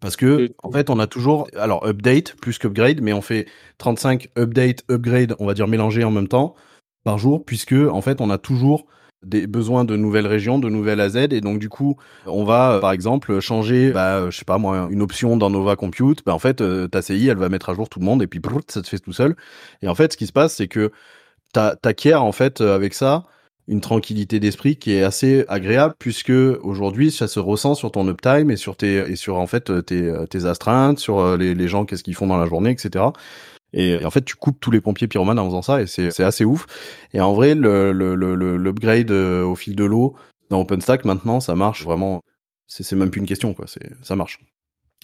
[0.00, 3.46] Parce que, en fait, on a toujours, alors update plus qu'upgrade, mais on fait
[3.78, 6.54] 35 update, upgrade, on va dire mélangés en même temps
[7.04, 8.86] par jour, puisque, en fait, on a toujours
[9.24, 11.96] des besoins de nouvelles régions, de nouvelles AZ, et donc du coup,
[12.26, 15.50] on va, euh, par exemple, changer, bah, euh, je sais pas moi, une option dans
[15.50, 18.04] Nova Compute, bah, en fait, euh, ta CI, elle va mettre à jour tout le
[18.04, 19.34] monde, et puis brrr, ça te fait tout seul.
[19.82, 20.92] Et en fait, ce qui se passe, c'est que
[21.52, 23.24] t'a- t'acquiers en fait avec ça
[23.68, 28.50] une tranquillité d'esprit qui est assez agréable puisque aujourd'hui ça se ressent sur ton uptime
[28.50, 32.02] et sur tes et sur en fait tes, tes astreintes, sur les, les gens qu'est-ce
[32.02, 33.12] qu'ils font dans la journée, etc.
[33.72, 36.44] Et, en fait tu coupes tous les pompiers pyromanes en faisant ça et c'est assez
[36.44, 36.66] ouf.
[37.12, 38.14] Et en vrai le le
[38.56, 40.14] l'upgrade euh, au fil de l'eau
[40.50, 42.22] dans OpenStack maintenant ça marche vraiment.
[42.66, 43.66] C'est même plus une question quoi.
[44.02, 44.40] Ça marche.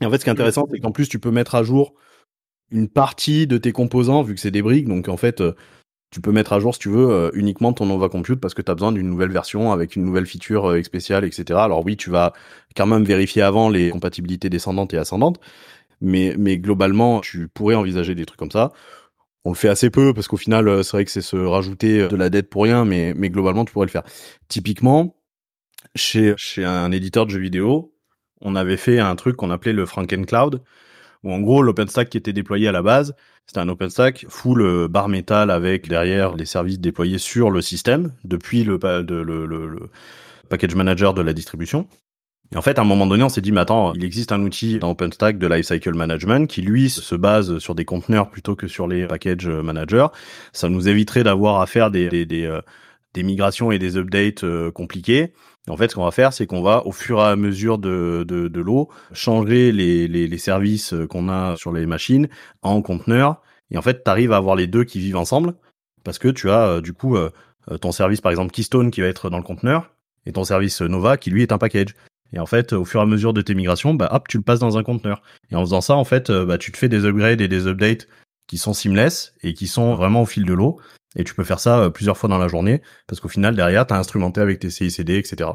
[0.00, 1.94] Et en fait ce qui est intéressant c'est qu'en plus tu peux mettre à jour
[2.70, 5.52] une partie de tes composants vu que c'est des briques donc en fait euh,
[6.10, 8.62] tu peux mettre à jour, si tu veux, euh, uniquement ton Nova Compute parce que
[8.62, 11.58] tu as besoin d'une nouvelle version avec une nouvelle feature spéciale, etc.
[11.58, 12.32] Alors oui, tu vas
[12.76, 15.40] quand même vérifier avant les compatibilités descendantes et ascendantes,
[16.00, 18.72] mais, mais globalement, tu pourrais envisager des trucs comme ça.
[19.44, 22.08] On le fait assez peu parce qu'au final, euh, c'est vrai que c'est se rajouter
[22.08, 24.04] de la dette pour rien, mais, mais globalement, tu pourrais le faire.
[24.48, 25.16] Typiquement,
[25.94, 27.94] chez, chez un éditeur de jeux vidéo,
[28.40, 30.62] on avait fait un truc qu'on appelait le Frankencloud,
[31.22, 33.14] où en gros, l'OpenStack qui était déployé à la base,
[33.46, 38.12] c'était un OpenStack full euh, bar métal avec derrière les services déployés sur le système
[38.24, 39.90] depuis le, le, le, le
[40.48, 41.86] package manager de la distribution.
[42.52, 44.40] Et en fait, à un moment donné, on s'est dit, mais attends, il existe un
[44.42, 48.68] outil dans OpenStack de lifecycle management qui, lui, se base sur des conteneurs plutôt que
[48.68, 50.06] sur les package managers.
[50.52, 52.60] Ça nous éviterait d'avoir à faire des, des, des, euh,
[53.14, 55.32] des migrations et des updates euh, compliqués.
[55.68, 58.24] En fait, ce qu'on va faire, c'est qu'on va, au fur et à mesure de,
[58.28, 62.28] de, de l'eau, changer les, les, les services euh, qu'on a sur les machines
[62.62, 63.40] en conteneurs.
[63.70, 65.54] Et en fait, tu arrives à avoir les deux qui vivent ensemble
[66.04, 67.16] parce que tu as, du coup,
[67.80, 69.90] ton service, par exemple, Keystone qui va être dans le conteneur
[70.26, 71.94] et ton service Nova qui, lui, est un package.
[72.34, 74.42] Et en fait, au fur et à mesure de tes migrations, bah, hop, tu le
[74.42, 75.22] passes dans un conteneur.
[75.50, 78.08] Et en faisant ça, en fait, bah, tu te fais des upgrades et des updates
[78.46, 80.80] qui sont seamless et qui sont vraiment au fil de l'eau.
[81.16, 83.86] Et tu peux faire ça euh, plusieurs fois dans la journée, parce qu'au final, derrière,
[83.86, 85.50] tu as instrumenté avec tes CICD, etc.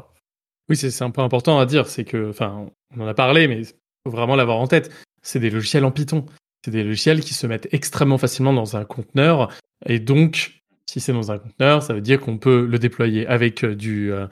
[0.68, 2.66] Oui, c'est un point important à dire, c'est que, enfin,
[2.96, 4.90] on en a parlé, mais il faut vraiment l'avoir en tête.
[5.22, 6.24] C'est des logiciels en Python.
[6.64, 9.52] C'est des logiciels qui se mettent extrêmement facilement dans un conteneur.
[9.86, 13.64] Et donc, si c'est dans un conteneur, ça veut dire qu'on peut le déployer avec
[13.64, 14.26] euh, du, euh,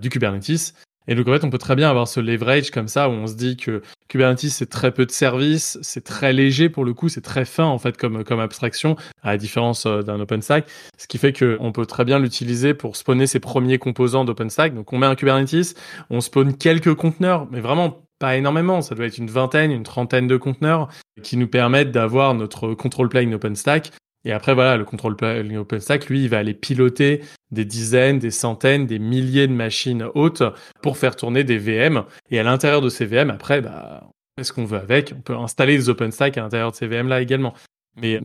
[0.00, 0.74] du Kubernetes
[1.08, 3.26] et donc en fait, on peut très bien avoir ce leverage comme ça où on
[3.26, 7.08] se dit que Kubernetes c'est très peu de services, c'est très léger pour le coup,
[7.08, 11.06] c'est très fin en fait comme comme abstraction à la différence euh, d'un OpenStack, ce
[11.06, 14.74] qui fait que on peut très bien l'utiliser pour spawner ses premiers composants d'OpenStack.
[14.74, 15.74] Donc on met un Kubernetes,
[16.10, 20.26] on spawn quelques conteneurs, mais vraiment pas énormément, ça doit être une vingtaine, une trentaine
[20.26, 20.88] de conteneurs
[21.22, 23.92] qui nous permettent d'avoir notre control plane OpenStack
[24.26, 25.16] et après, voilà, le contrôle
[25.56, 27.22] OpenStack, lui, il va aller piloter
[27.52, 30.42] des dizaines, des centaines, des milliers de machines hautes
[30.82, 32.02] pour faire tourner des VM.
[32.32, 35.14] Et à l'intérieur de ces VM, après, bah, on fait ce qu'on veut avec.
[35.16, 37.54] On peut installer des OpenStack à l'intérieur de ces VM-là également.
[38.02, 38.20] Mais,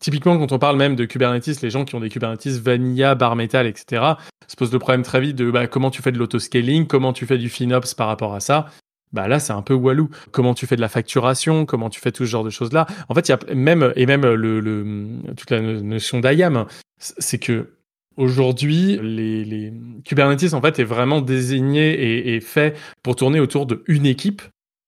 [0.00, 3.36] typiquement, quand on parle même de Kubernetes, les gens qui ont des Kubernetes vanilla, bar
[3.36, 4.02] metal, etc.,
[4.48, 7.26] se posent le problème très vite de bah, comment tu fais de l'autoscaling, comment tu
[7.26, 8.68] fais du FinOps par rapport à ça
[9.12, 10.08] bah là c'est un peu walou.
[10.30, 12.86] Comment tu fais de la facturation, comment tu fais tout ce genre de choses là.
[13.08, 16.66] En fait, il y a même et même le, toute la notion d'IAM,
[16.98, 17.74] c'est que
[18.16, 19.72] aujourd'hui les, les,
[20.04, 24.42] Kubernetes en fait est vraiment désigné et, fait pour tourner autour de une équipe.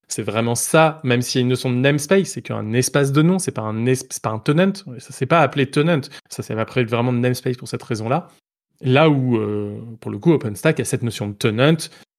[0.07, 3.23] C'est vraiment ça, même s'il y a une notion de namespace, c'est qu'un espace de
[3.23, 6.57] nom, c'est pas un c'est pas un tenant, ça c'est pas appelé tenant, ça c'est
[6.57, 8.29] appelé vraiment de namespace pour cette raison-là.
[8.83, 11.77] Là où, euh, pour le coup, OpenStack a cette notion de tenant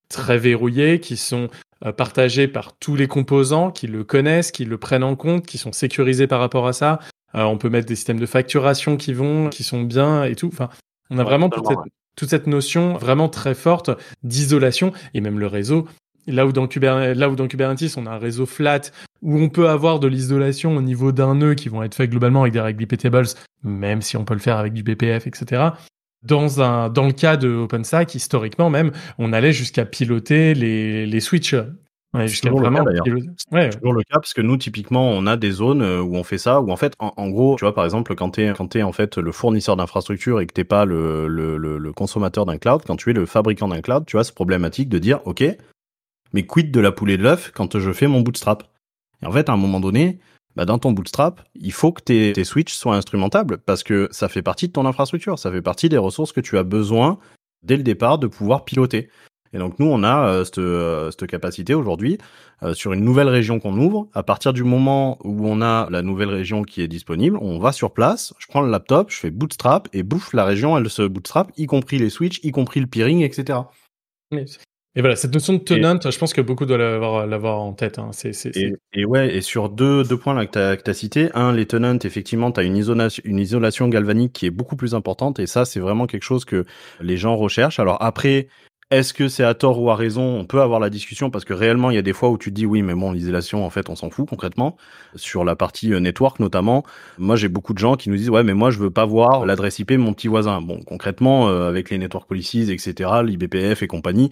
[0.10, 1.50] très verrouillée, qui sont
[1.86, 5.58] euh, partagés par tous les composants, qui le connaissent, qui le prennent en compte, qui
[5.58, 7.00] sont sécurisés par rapport à ça.
[7.36, 10.48] Euh, on peut mettre des systèmes de facturation qui vont, qui sont bien et tout.
[10.48, 10.70] Enfin,
[11.10, 11.78] on a vraiment toute cette,
[12.16, 13.92] toute cette, notion vraiment très forte
[14.24, 15.88] d'isolation et même le réseau.
[16.28, 18.82] Là où, dans Kubernetes, là où dans Kubernetes, on a un réseau flat
[19.22, 22.42] où on peut avoir de l'isolation au niveau d'un nœud qui vont être faits globalement
[22.42, 23.28] avec des règles iptables,
[23.64, 25.70] même si on peut le faire avec du BPF, etc
[26.26, 31.20] dans un dans le cas de OpenStack, historiquement même, on allait jusqu'à piloter les les
[31.20, 31.56] switches.
[32.14, 33.12] Ouais, jusqu'à vraiment le cas,
[33.52, 33.70] ouais.
[33.72, 36.38] toujours le cas parce que nous typiquement on a des zones euh, où on fait
[36.38, 38.94] ça où en fait en, gros tu vois par exemple quand t'es quand es en
[38.94, 42.84] fait le fournisseur d'infrastructure et que t'es pas le, le, le, le consommateur d'un cloud
[42.88, 45.44] quand tu es le fabricant d'un cloud tu vois c'est problématique de dire ok
[46.36, 48.64] mais quid de la poule de l'œuf quand je fais mon bootstrap?
[49.22, 50.20] Et en fait à un moment donné
[50.56, 54.42] bah dans ton bootstrap, il faut que tes, switches soient instrumentables parce que ça fait
[54.42, 57.20] partie de ton infrastructure, ça fait partie des ressources que tu as besoin
[57.64, 59.10] dès le départ de pouvoir piloter.
[59.54, 62.18] Et donc nous, on a euh, cette, euh, cette, capacité aujourd'hui
[62.62, 64.10] euh, sur une nouvelle région qu'on ouvre.
[64.14, 67.72] À partir du moment où on a la nouvelle région qui est disponible, on va
[67.72, 71.04] sur place, je prends le laptop, je fais bootstrap et bouffe la région, elle se
[71.04, 73.60] bootstrap, y compris les switches, y compris le peering, etc.
[74.98, 78.00] Et voilà, cette notion de tenant, je pense que beaucoup doivent l'avoir en tête.
[78.00, 78.12] Hein.
[78.14, 78.32] C'est,
[78.94, 82.00] Et, ouais, et sur deux, deux points là que tu as, cité, un, les tenants,
[82.04, 85.66] effectivement, tu as une isolation, une isolation galvanique qui est beaucoup plus importante, et ça,
[85.66, 86.66] c'est vraiment quelque chose que
[87.02, 87.80] les gens recherchent.
[87.80, 88.48] Alors après,
[88.92, 90.22] est-ce que c'est à tort ou à raison?
[90.22, 92.52] On peut avoir la discussion parce que réellement, il y a des fois où tu
[92.52, 94.78] te dis oui, mais bon, l'isolation, en fait, on s'en fout concrètement.
[95.16, 96.84] Sur la partie euh, network notamment,
[97.18, 99.46] moi, j'ai beaucoup de gens qui nous disent ouais, mais moi, je veux pas voir
[99.46, 100.62] l'adresse IP de mon petit voisin.
[100.62, 104.30] Bon, concrètement, euh, avec les network policies, etc., l'IBPF et compagnie,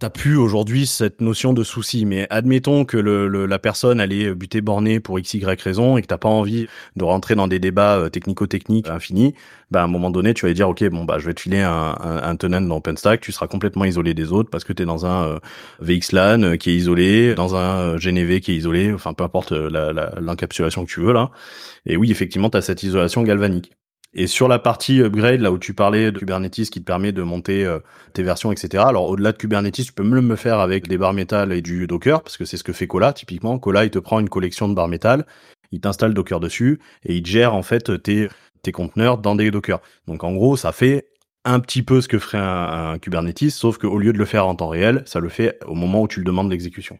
[0.00, 4.62] t'as plus aujourd'hui cette notion de souci, mais admettons que la personne elle est butée
[4.62, 7.98] bornée pour x y raison et que t'as pas envie de rentrer dans des débats
[7.98, 9.34] euh, technico-techniques infinis,
[9.70, 11.60] bah à un moment donné tu vas dire ok bon bah je vais te filer
[11.60, 14.86] un, un, tenant dans OpenStack, tu seras complètement isolé des autres parce que tu es
[14.86, 15.38] dans un euh,
[15.80, 20.86] VXLAN euh, qui est isolé, dans un GNV qui est isolé, enfin peu importe l'encapsulation
[20.86, 21.30] que tu veux là.
[21.84, 23.72] Et oui effectivement tu as cette isolation galvanique.
[24.12, 27.22] Et sur la partie upgrade, là où tu parlais de Kubernetes qui te permet de
[27.22, 27.78] monter euh,
[28.12, 28.82] tes versions, etc.
[28.86, 31.86] Alors au-delà de Kubernetes, tu peux même le faire avec des barres métal et du
[31.86, 33.58] Docker, parce que c'est ce que fait Cola typiquement.
[33.60, 35.26] Cola, il te prend une collection de barres métal,
[35.70, 38.28] il t'installe Docker dessus et il gère en fait tes
[38.72, 39.80] conteneurs dans des Docker.
[40.08, 41.06] Donc en gros, ça fait
[41.44, 44.46] un petit peu ce que ferait un, un Kubernetes, sauf qu'au lieu de le faire
[44.46, 46.98] en temps réel, ça le fait au moment où tu le demandes l'exécution.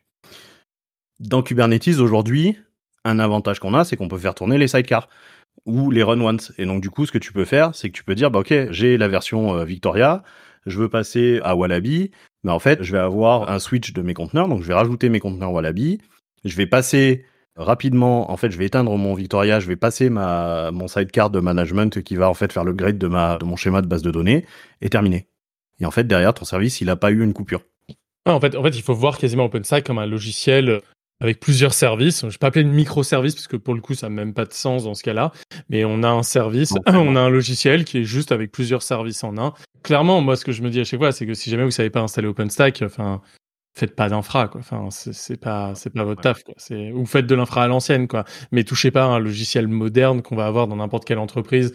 [1.18, 2.56] Dans Kubernetes aujourd'hui,
[3.04, 5.08] un avantage qu'on a, c'est qu'on peut faire tourner les sidecars
[5.66, 6.52] ou les run once.
[6.58, 8.40] Et donc du coup, ce que tu peux faire, c'est que tu peux dire, bah
[8.40, 10.22] ok, j'ai la version euh, Victoria,
[10.66, 12.10] je veux passer à Wallaby,
[12.44, 15.08] mais en fait, je vais avoir un switch de mes conteneurs, donc je vais rajouter
[15.08, 16.00] mes conteneurs Wallaby,
[16.44, 17.24] je vais passer
[17.56, 21.40] rapidement, en fait, je vais éteindre mon Victoria, je vais passer ma mon sidecar de
[21.40, 24.02] management qui va en fait faire le grade de ma de mon schéma de base
[24.02, 24.46] de données
[24.80, 25.28] et terminé.
[25.80, 27.62] Et en fait, derrière ton service, il n'a pas eu une coupure.
[28.26, 30.82] Ah, en fait, en fait, il faut voir quasiment OpenStack comme un logiciel
[31.20, 32.20] avec plusieurs services.
[32.20, 34.34] Je ne vais pas appeler une microservice parce que pour le coup, ça n'a même
[34.34, 35.32] pas de sens dans ce cas-là.
[35.68, 39.22] Mais on a un service, on a un logiciel qui est juste avec plusieurs services
[39.22, 39.52] en un.
[39.82, 41.70] Clairement, moi, ce que je me dis à chaque fois, c'est que si jamais vous
[41.70, 43.20] savez pas installer OpenStack, enfin,
[43.74, 44.60] faites pas d'infra, quoi.
[44.60, 46.54] Enfin, c'est pas, c'est pas votre taf, quoi.
[46.56, 48.24] C'est, ou faites de l'infra à l'ancienne, quoi.
[48.52, 51.74] Mais touchez pas à un logiciel moderne qu'on va avoir dans n'importe quelle entreprise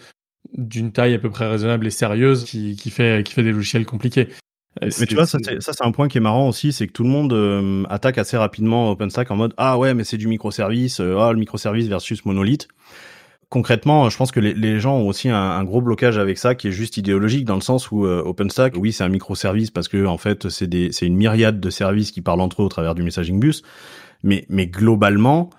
[0.54, 3.86] d'une taille à peu près raisonnable et sérieuse qui, qui fait, qui fait des logiciels
[3.86, 4.30] compliqués.
[4.82, 7.10] Mais tu vois, ça c'est un point qui est marrant aussi, c'est que tout le
[7.10, 11.18] monde euh, attaque assez rapidement OpenStack en mode ah ouais mais c'est du microservice, euh,
[11.20, 12.68] ah le microservice versus monolithe.
[13.48, 16.56] Concrètement, je pense que les, les gens ont aussi un, un, gros blocage avec ça
[16.56, 19.88] qui est juste idéologique dans le sens où euh, OpenStack, oui c'est un microservice parce
[19.88, 23.04] que en fait c'est une myriade de services qui parlent entre eux au travers du
[23.04, 23.64] messaging bus,
[24.24, 25.52] mais mais globalement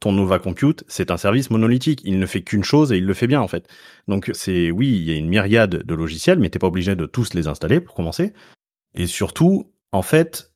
[0.00, 2.00] ton Nova Compute, c'est un service monolithique.
[2.04, 3.68] Il ne fait qu'une chose et il le fait bien en fait.
[4.08, 7.06] Donc c'est oui, il y a une myriade de logiciels, mais t'es pas obligé de
[7.06, 8.32] tous les installer pour commencer.
[8.94, 10.52] Et surtout, en fait,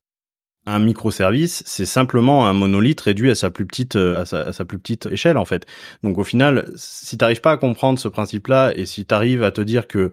[0.67, 4.79] un microservice, c'est simplement un monolithe réduit à sa plus petite, euh, à sa, plus
[4.79, 5.67] petite échelle, en fait.
[6.03, 9.61] Donc, au final, si t'arrives pas à comprendre ce principe-là et si t'arrives à te
[9.61, 10.13] dire que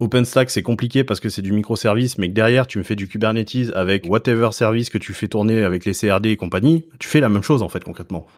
[0.00, 3.08] OpenStack, c'est compliqué parce que c'est du microservice, mais que derrière, tu me fais du
[3.08, 7.20] Kubernetes avec whatever service que tu fais tourner avec les CRD et compagnie, tu fais
[7.20, 8.28] la même chose, en fait, concrètement.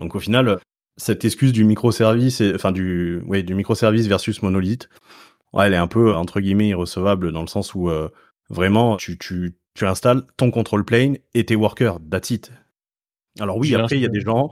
[0.00, 0.58] Donc, au final,
[0.96, 4.88] cette excuse du microservice, enfin, du, ouais, du microservice versus monolithe,
[5.56, 8.08] elle est un peu, entre guillemets, irrecevable dans le sens où, euh,
[8.48, 12.52] Vraiment, tu, tu, tu installes ton control plane et tes workers, that's it.
[13.40, 14.50] Alors oui, après, il y a des gens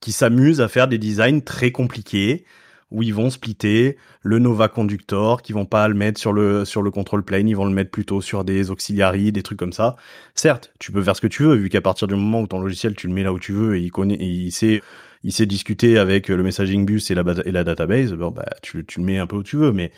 [0.00, 2.44] qui s'amusent à faire des designs très compliqués
[2.90, 6.82] où ils vont splitter le Nova Conductor, qui vont pas le mettre sur le sur
[6.82, 9.96] le control plane, ils vont le mettre plutôt sur des auxiliaries, des trucs comme ça.
[10.34, 12.60] Certes, tu peux faire ce que tu veux, vu qu'à partir du moment où ton
[12.60, 14.82] logiciel tu le mets là où tu veux et il connaît, et il sait
[15.24, 18.84] il sait discuter avec le messaging bus et la et la database, bon bah tu,
[18.86, 19.90] tu le mets un peu où tu veux, mais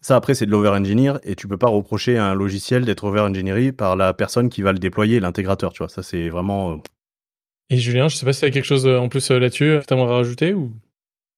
[0.00, 3.72] ça, après, c'est de l'over-engineer et tu peux pas reprocher à un logiciel d'être over-engineering
[3.72, 5.88] par la personne qui va le déployer, l'intégrateur, tu vois.
[5.88, 6.72] Ça, c'est vraiment.
[6.72, 6.76] Euh,
[7.70, 9.78] et Julien, je sais pas si tu as quelque chose euh, en plus euh, là-dessus
[9.80, 10.72] que tu aimerais rajouter ou?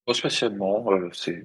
[0.07, 1.43] Pas spécialement, c'est.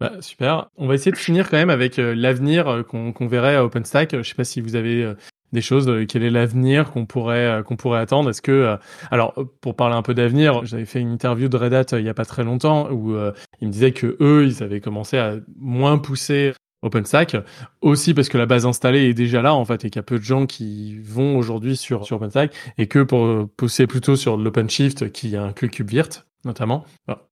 [0.00, 0.68] Bah, super.
[0.76, 4.16] On va essayer de finir quand même avec l'avenir qu'on verrait à OpenStack.
[4.16, 5.14] Je sais pas si vous avez
[5.54, 8.28] des choses euh, Quel est l'avenir qu'on pourrait euh, qu'on pourrait attendre?
[8.28, 8.76] Est-ce que euh,
[9.10, 12.08] alors pour parler un peu d'avenir, j'avais fait une interview de Red Hat il y
[12.10, 13.16] a pas très longtemps où
[13.60, 16.52] ils me disaient que eux ils avaient commencé à moins pousser
[16.82, 17.36] OpenStack,
[17.80, 20.02] aussi parce que la base installée est déjà là en fait et qu'il y a
[20.02, 24.36] peu de gens qui vont aujourd'hui sur, sur OpenStack et que pour pousser plutôt sur
[24.36, 26.84] l'OpenShift qui inclut KubeVirt notamment.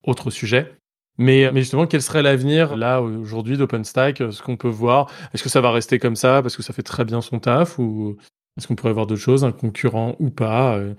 [0.04, 0.72] autre sujet.
[1.18, 4.18] Mais, justement, quel serait l'avenir là aujourd'hui d'OpenStack?
[4.30, 6.82] Ce qu'on peut voir, est-ce que ça va rester comme ça parce que ça fait
[6.82, 8.16] très bien son taf ou
[8.56, 10.94] est-ce qu'on pourrait voir d'autres choses, un concurrent ou pas euh?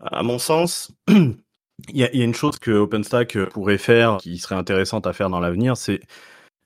[0.00, 1.36] À mon sens, il
[1.92, 5.40] y y a, une chose que OpenStack pourrait faire qui serait intéressante à faire dans
[5.40, 6.00] l'avenir, c'est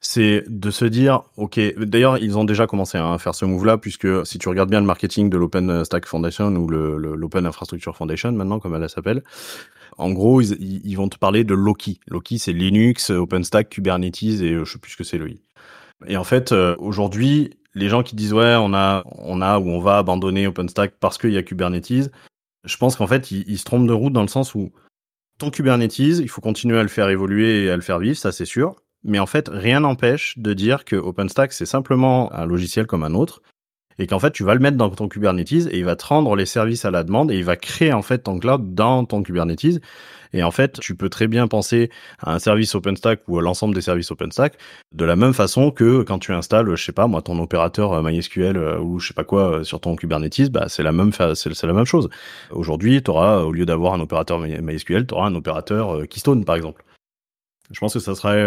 [0.06, 4.26] c'est de se dire, ok, d'ailleurs ils ont déjà commencé à faire ce move-là, puisque
[4.26, 8.74] si tu regardes bien le marketing de l'OpenStack Foundation ou l'Open Infrastructure Foundation maintenant, comme
[8.74, 9.22] elle s'appelle,
[9.96, 12.00] en gros, ils, vont te parler de Loki.
[12.08, 15.40] Loki, c'est Linux, OpenStack, Kubernetes et euh, je sais plus ce que c'est le I.
[16.06, 19.68] Et en fait, euh, aujourd'hui, les gens qui disent ouais, on a, on a ou
[19.68, 22.10] on va abandonner OpenStack parce qu'il y a Kubernetes,
[22.64, 24.72] je pense qu'en fait, ils, se trompent de route dans le sens où
[25.38, 28.32] ton Kubernetes, il faut continuer à le faire évoluer et à le faire vivre, ça
[28.32, 28.76] c'est sûr.
[29.04, 33.14] Mais en fait, rien n'empêche de dire que OpenStack, c'est simplement un logiciel comme un
[33.14, 33.42] autre
[33.98, 36.34] et qu'en fait tu vas le mettre dans ton Kubernetes et il va te rendre
[36.36, 39.22] les services à la demande et il va créer en fait ton cloud dans ton
[39.22, 39.80] Kubernetes.
[40.32, 43.74] Et en fait tu peux très bien penser à un service OpenStack ou à l'ensemble
[43.74, 44.54] des services OpenStack
[44.92, 48.02] de la même façon que quand tu installes je sais pas moi ton opérateur euh,
[48.02, 51.12] MySQL euh, ou je sais pas quoi euh, sur ton Kubernetes bah c'est la même
[51.12, 52.08] c'est la même chose.
[52.50, 56.56] Aujourd'hui tu auras au lieu d'avoir un opérateur MySQL tu auras un opérateur Keystone par
[56.56, 56.84] exemple.
[57.70, 58.44] Je pense que ça serait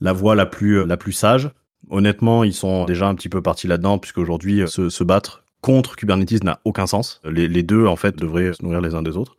[0.00, 1.50] la voie la plus la plus sage
[1.88, 6.44] Honnêtement, ils sont déjà un petit peu partis là-dedans, puisqu'aujourd'hui, se, se battre contre Kubernetes
[6.44, 7.20] n'a aucun sens.
[7.24, 9.36] Les, les, deux, en fait, devraient se nourrir les uns des autres.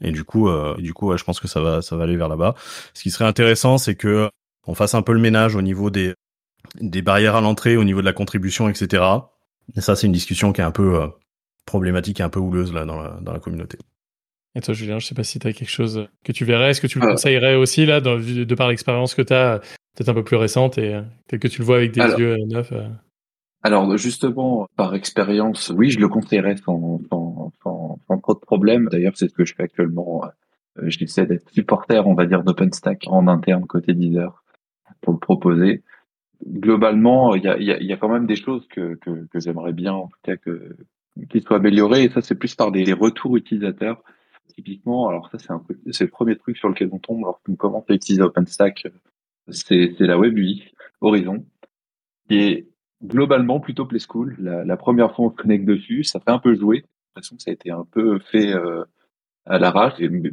[0.00, 2.28] Et du coup, euh, du coup, je pense que ça va, ça va aller vers
[2.28, 2.54] là-bas.
[2.94, 4.30] Ce qui serait intéressant, c'est que
[4.62, 6.14] qu'on fasse un peu le ménage au niveau des,
[6.80, 9.02] des barrières à l'entrée, au niveau de la contribution, etc.
[9.76, 11.08] Et ça, c'est une discussion qui est un peu euh,
[11.66, 13.78] problématique et un peu houleuse là dans la, dans la communauté.
[14.54, 16.70] Et toi, Julien, je sais pas si tu as quelque chose que tu verrais.
[16.70, 19.60] Est-ce que tu le conseillerais aussi, là, dans, de par l'expérience que tu as,
[19.98, 22.72] peut-être un peu plus récente, et tel que tu le vois avec des yeux neufs
[23.62, 28.88] alors justement, par expérience, oui, je le conseillerais sans, sans, sans, sans trop de problèmes.
[28.88, 30.22] D'ailleurs, c'est ce que je fais actuellement.
[30.78, 34.44] Euh, J'essaie d'être supporter, on va dire, d'OpenStack en interne côté Deezer
[35.00, 35.82] pour le proposer.
[36.46, 39.40] Globalement, il y a, y, a, y a, quand même des choses que, que, que
[39.40, 40.76] j'aimerais bien, en tout cas, que
[41.28, 42.04] qui soient améliorées.
[42.04, 44.02] Et ça, c'est plus par des, retours utilisateurs.
[44.54, 47.84] Typiquement, alors ça, c'est un c'est le premier truc sur lequel on tombe lorsqu'on commence
[47.88, 48.86] à utiliser OpenStack.
[49.50, 50.64] C'est la Web UI,
[51.00, 51.46] Horizon,
[52.28, 52.68] qui est
[53.02, 54.36] globalement plutôt play school.
[54.38, 56.78] La, première fois on se connecte dessus, ça fait un peu jouer.
[56.78, 56.86] J'ai
[57.16, 58.84] l'impression que ça a été un peu fait euh,
[59.46, 59.98] à l'arrache.
[59.98, 60.32] Le,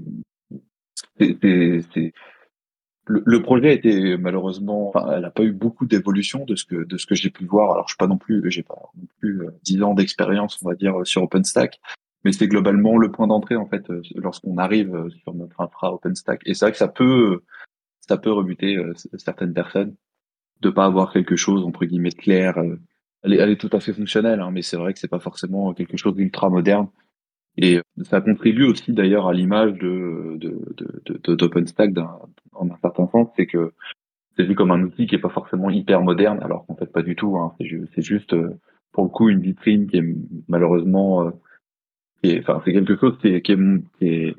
[3.08, 6.98] le, projet a été malheureusement, elle n'a pas eu beaucoup d'évolution de ce que de
[6.98, 7.72] ce que j'ai pu voir.
[7.72, 10.70] Alors je suis pas non plus, j'ai pas non plus euh, dix ans d'expérience, on
[10.70, 11.80] va dire, sur OpenStack,
[12.24, 16.42] mais c'est globalement le point d'entrée en fait euh, lorsqu'on arrive sur notre infra OpenStack.
[16.46, 17.44] Et c'est vrai que ça peut
[18.08, 18.78] ça peut rebuter
[19.18, 19.96] certaines personnes
[20.62, 22.58] de pas avoir quelque chose entre guillemets clair.
[22.58, 22.80] Euh,
[23.24, 25.20] elle est, elle est tout à fait fonctionnelle, hein, mais c'est vrai que c'est pas
[25.20, 26.88] forcément quelque chose d'ultra moderne.
[27.58, 30.38] Et ça contribue aussi d'ailleurs à l'image de
[31.36, 32.08] d'OpenStack de, de,
[32.54, 33.72] en un certain sens, c'est que
[34.36, 37.02] c'est vu comme un outil qui est pas forcément hyper moderne, alors qu'en fait pas
[37.02, 37.38] du tout.
[37.38, 37.56] Hein.
[37.96, 38.60] C'est juste euh,
[38.92, 40.16] pour le coup une vitrine qui est
[40.50, 44.36] malheureusement, euh, enfin c'est quelque chose qui est, qui est,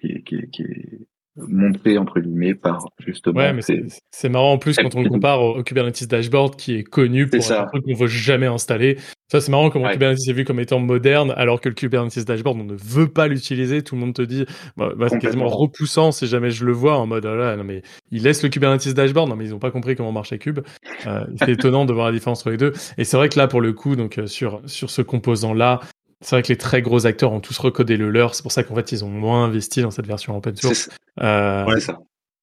[0.00, 1.06] qui est, qui est,
[1.38, 3.38] est montré entre guillemets par justement.
[3.38, 3.62] Ouais, mais
[4.10, 7.52] c'est marrant en plus quand on le compare au, Kubernetes Dashboard qui est connu pour
[7.52, 8.98] un truc qu'on veut jamais installer.
[9.30, 12.58] Ça c'est marrant comment Kubernetes est vu comme étant moderne alors que le Kubernetes Dashboard
[12.60, 13.82] on ne veut pas l'utiliser.
[13.82, 14.44] Tout le monde te dit,
[14.76, 17.64] bah, bah c'est quasiment repoussant si jamais je le vois en mode oh là non
[17.64, 19.28] mais ils laissent le Kubernetes Dashboard.
[19.28, 20.60] Non mais ils ont pas compris comment marchait Kube.
[21.06, 22.72] Euh, c'est étonnant de voir la différence entre les deux.
[22.98, 25.80] Et c'est vrai que là pour le coup donc euh, sur sur ce composant là
[26.22, 28.34] c'est vrai que les très gros acteurs ont tous recodé le leur.
[28.34, 30.88] C'est pour ça qu'en fait, ils ont moins investi dans cette version open source.
[31.20, 31.98] Euh, ouais, ça.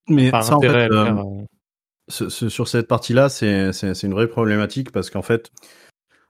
[0.08, 1.14] Mais ça, en fait, euh,
[2.10, 5.52] sur cette partie-là, c'est une vraie problématique parce qu'en fait,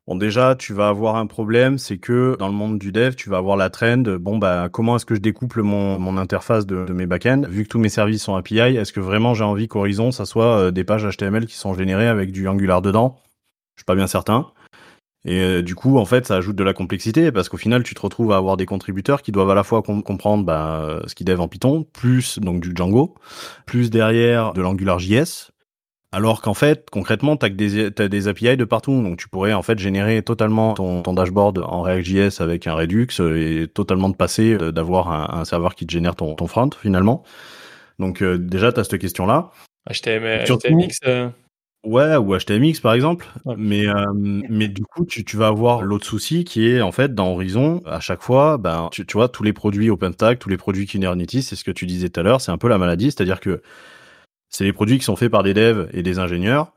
[0.05, 3.29] bon, déjà, tu vas avoir un problème, c'est que dans le monde du dev, tu
[3.29, 4.03] vas avoir la trend.
[4.19, 7.43] Bon, bah, comment est-ce que je découple mon, mon interface de, de mes backends?
[7.47, 10.59] Vu que tous mes services sont API, est-ce que vraiment j'ai envie qu'Horizon, ça soit
[10.59, 13.17] euh, des pages HTML qui sont générées avec du Angular dedans?
[13.75, 14.51] Je suis pas bien certain.
[15.25, 17.93] Et euh, du coup, en fait, ça ajoute de la complexité parce qu'au final, tu
[17.93, 21.25] te retrouves à avoir des contributeurs qui doivent à la fois comprendre bah, ce qu'ils
[21.25, 23.15] dev en Python, plus donc du Django,
[23.65, 25.51] plus derrière de l'AngularJS.
[26.11, 29.03] Alors qu'en fait, concrètement, tu as, des, as des API de partout.
[29.03, 33.07] Donc tu pourrais en fait générer totalement ton, ton dashboard en React.js avec un Redux
[33.19, 37.23] et totalement te passer d'avoir un, un, serveur qui te génère ton, ton front finalement.
[37.99, 39.51] Donc euh, déjà, tu as cette question-là.
[39.87, 40.99] HTML, HTMX,
[41.85, 43.27] Ouais, ou HTMX par exemple.
[43.57, 47.15] Mais, euh, mais du coup, tu, tu vas avoir l'autre souci qui est en fait
[47.15, 50.57] dans Horizon, à chaque fois, ben, tu, tu vois, tous les produits OpenStack, tous les
[50.57, 53.05] produits Kubernetes, c'est ce que tu disais tout à l'heure, c'est un peu la maladie,
[53.05, 53.61] c'est-à-dire que
[54.49, 56.73] c'est les produits qui sont faits par des devs et des ingénieurs,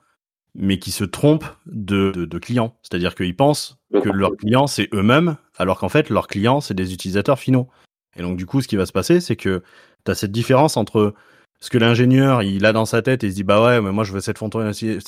[0.55, 2.77] mais qui se trompent de, de, de clients.
[2.83, 6.93] C'est-à-dire qu'ils pensent que leurs clients, c'est eux-mêmes, alors qu'en fait, leurs clients, c'est des
[6.95, 7.69] utilisateurs finaux.
[8.17, 9.63] Et donc, du coup, ce qui va se passer, c'est que
[10.05, 11.15] tu as cette différence entre
[11.63, 13.93] ce que l'ingénieur, il a dans sa tête et il se dit, bah ouais, mais
[13.93, 14.99] moi, je veux cette, fonctionnalité,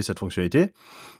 [0.00, 0.72] cette fonctionnalité.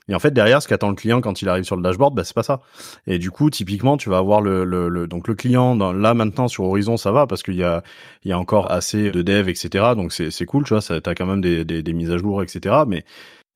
[0.07, 2.23] Et en fait, derrière, ce qu'attend le client quand il arrive sur le dashboard, bah,
[2.23, 2.61] c'est pas ça.
[3.05, 6.63] Et du coup, typiquement, tu vas avoir le, le, donc le client, là, maintenant, sur
[6.63, 7.83] Horizon, ça va parce qu'il y a,
[8.23, 9.93] il y a encore assez de dev, etc.
[9.95, 12.77] Donc, c'est cool, tu vois, t'as quand même des, des, des mises à jour, etc.
[12.87, 13.05] Mais,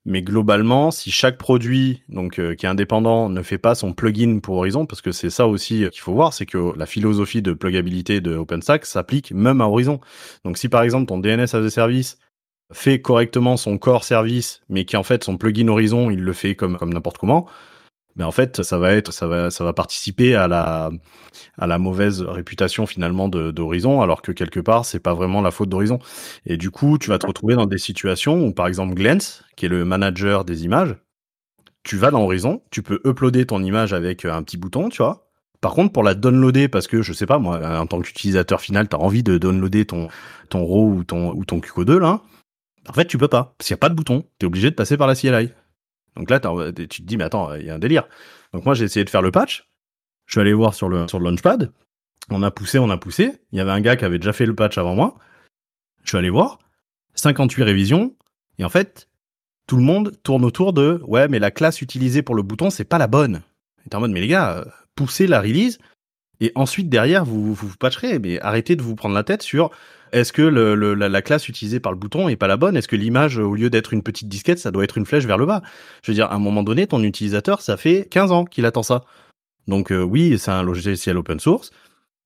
[0.06, 4.38] mais globalement, si chaque produit donc euh, qui est indépendant ne fait pas son plugin
[4.38, 7.52] pour Horizon, parce que c'est ça aussi qu'il faut voir, c'est que la philosophie de
[7.52, 10.00] pluggabilité de OpenStack s'applique même à Horizon.
[10.44, 12.18] Donc si par exemple ton DNS as a service
[12.72, 16.54] fait correctement son core service, mais qui en fait son plugin Horizon, il le fait
[16.54, 17.46] comme comme n'importe comment,
[18.16, 20.90] mais en fait ça va être ça va ça va participer à la
[21.58, 25.68] à la mauvaise réputation finalement d'Horizon alors que quelque part c'est pas vraiment la faute
[25.68, 25.98] d'Horizon
[26.44, 29.66] et du coup tu vas te retrouver dans des situations où par exemple Glens qui
[29.66, 30.96] est le manager des images
[31.82, 35.26] tu vas dans Horizon tu peux uploader ton image avec un petit bouton tu vois
[35.60, 38.88] par contre, pour la downloader, parce que je sais pas, moi, en tant qu'utilisateur final,
[38.88, 40.08] tu as envie de downloader ton,
[40.48, 42.20] ton RAW ou ton, ou ton QCO2, là,
[42.88, 43.54] en fait, tu peux pas.
[43.58, 44.24] Parce qu'il n'y a pas de bouton.
[44.38, 45.50] Tu es obligé de passer par la CLI.
[46.16, 48.08] Donc là, tu te dis, mais attends, il y a un délire.
[48.52, 49.68] Donc moi, j'ai essayé de faire le patch.
[50.26, 51.72] Je suis allé voir sur le, sur le Launchpad.
[52.30, 53.32] On a poussé, on a poussé.
[53.52, 55.16] Il y avait un gars qui avait déjà fait le patch avant moi.
[56.02, 56.58] Je suis allé voir.
[57.14, 58.14] 58 révisions.
[58.58, 59.08] Et en fait,
[59.66, 62.84] tout le monde tourne autour de, ouais, mais la classe utilisée pour le bouton, c'est
[62.84, 63.42] pas la bonne.
[63.90, 64.64] Et en mode, mais les gars,
[64.94, 65.78] poussez la release.
[66.40, 68.18] Et ensuite, derrière, vous, vous, patcherez.
[68.18, 69.70] Mais arrêtez de vous prendre la tête sur,
[70.12, 72.76] est-ce que la, la classe utilisée par le bouton est pas la bonne?
[72.76, 75.38] Est-ce que l'image, au lieu d'être une petite disquette, ça doit être une flèche vers
[75.38, 75.62] le bas?
[76.02, 78.82] Je veux dire, à un moment donné, ton utilisateur, ça fait 15 ans qu'il attend
[78.82, 79.04] ça.
[79.66, 81.70] Donc euh, oui, c'est un logiciel open source,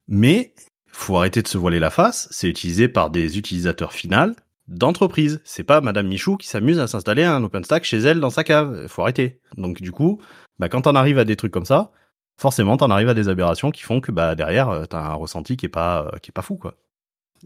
[0.08, 0.54] mais
[0.92, 2.28] faut arrêter de se voiler la face.
[2.30, 4.34] C'est utilisé par des utilisateurs finaux
[4.68, 5.40] d'entreprise.
[5.44, 8.86] C'est pas Madame Michou qui s'amuse à s'installer un OpenStack chez elle dans sa cave.
[8.88, 9.40] Faut arrêter.
[9.56, 10.20] Donc du coup,
[10.58, 11.92] bah, quand t'en arrives à des trucs comme ça,
[12.38, 15.56] forcément t'en arrives à des aberrations qui font que bah derrière euh, t'as un ressenti
[15.56, 16.74] qui pas euh, qui est pas fou quoi.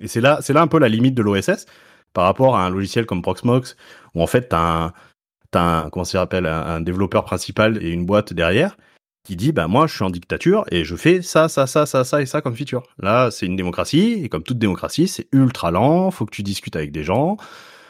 [0.00, 1.66] Et c'est là c'est là un peu la limite de l'OSS
[2.12, 3.76] par rapport à un logiciel comme Proxmox
[4.14, 4.92] où en fait t'as un
[5.50, 8.76] t'as un comment ça s'appelle un développeur principal et une boîte derrière
[9.24, 12.04] qui dit bah moi je suis en dictature et je fais ça ça ça ça
[12.04, 12.82] ça et ça comme feature.
[12.98, 16.76] Là c'est une démocratie et comme toute démocratie c'est ultra lent, faut que tu discutes
[16.76, 17.36] avec des gens,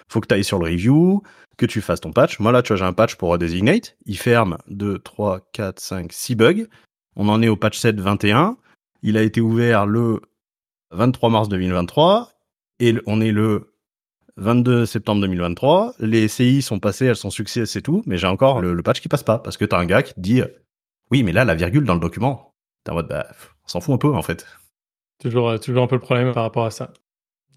[0.08, 1.22] faut que tu ailles sur le review,
[1.58, 2.38] que tu fasses ton patch.
[2.38, 6.12] Moi là tu vois j'ai un patch pour Designate, il ferme 2 3 4 5
[6.12, 6.64] 6 bugs.
[7.16, 8.56] On en est au patch 7 21.
[9.02, 10.20] Il a été ouvert le
[10.94, 12.30] 23 mars 2023
[12.80, 13.74] et on est le
[14.36, 15.94] 22 septembre 2023.
[15.98, 19.08] Les CI sont passées, elles sont succès, c'est tout, mais j'ai encore le, patch qui
[19.08, 20.42] passe pas parce que t'as un gars qui dit
[21.10, 22.54] oui, mais là la virgule dans le document.
[22.84, 23.26] T'es en mode bah,
[23.64, 24.46] on s'en fout un peu en fait.
[25.20, 26.92] Toujours, euh, toujours un peu le problème par rapport à ça.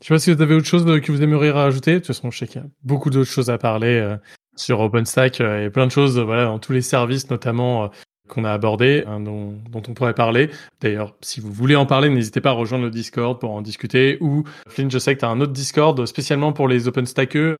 [0.01, 1.93] Je sais pas si vous avez autre chose que vous aimeriez rajouter.
[1.93, 4.15] De toute façon, je sais qu'il y a beaucoup d'autres choses à parler euh,
[4.55, 7.89] sur OpenStack euh, et plein de choses, voilà, dans tous les services notamment
[8.27, 10.49] qu'on a abordés, hein, dont, dont on pourrait parler.
[10.81, 14.17] D'ailleurs, si vous voulez en parler, n'hésitez pas à rejoindre le Discord pour en discuter.
[14.21, 17.57] Ou Flynn, je sais que tu as un autre Discord spécialement pour les OpenStackeux.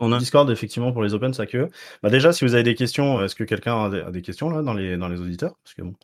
[0.00, 1.68] On a un Discord effectivement pour les Open que.
[2.02, 4.72] Bah déjà, si vous avez des questions, est-ce que quelqu'un a des, questions là dans
[4.72, 5.54] les dans les auditeurs?
[5.62, 5.94] Parce que bon.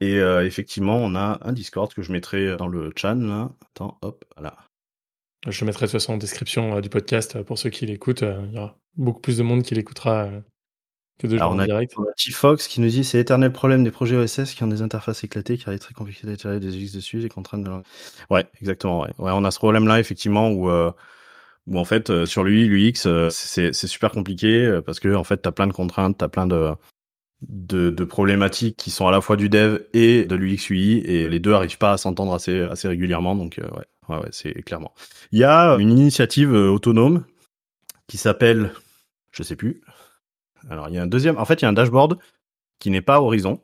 [0.00, 3.50] Et euh, effectivement, on a un Discord que je mettrai dans le chat là.
[3.70, 4.56] Attends, hop, voilà.
[5.48, 8.22] Je mettrai de toute façon en description euh, du podcast euh, pour ceux qui l'écoutent.
[8.22, 10.28] Il y aura beaucoup plus de monde qui l'écoutera
[11.18, 11.94] que de Alors on a, direct.
[11.98, 14.82] on a T-Fox qui nous dit c'est l'éternel problème des projets OSS qui ont des
[14.82, 17.70] interfaces éclatées, car il est très compliqué d'installer des UX dessus, les contraintes de
[18.30, 19.02] Ouais, exactement.
[19.02, 19.10] Ouais.
[19.18, 20.90] ouais, on a ce problème-là effectivement où euh,
[21.66, 25.24] où en fait euh, sur l'UI, l'UX, euh, c'est super compliqué euh, parce que en
[25.24, 26.72] fait t'as plein de contraintes, t'as plein de
[27.48, 31.28] de, de problématiques qui sont à la fois du dev et de l'UX UI et
[31.28, 34.94] les deux arrivent pas à s'entendre assez assez régulièrement donc ouais ouais, ouais c'est clairement.
[35.32, 37.24] Il y a une initiative autonome
[38.06, 38.72] qui s'appelle
[39.32, 39.80] je sais plus.
[40.70, 42.18] Alors il y a un deuxième en fait il y a un dashboard
[42.78, 43.60] qui n'est pas Horizon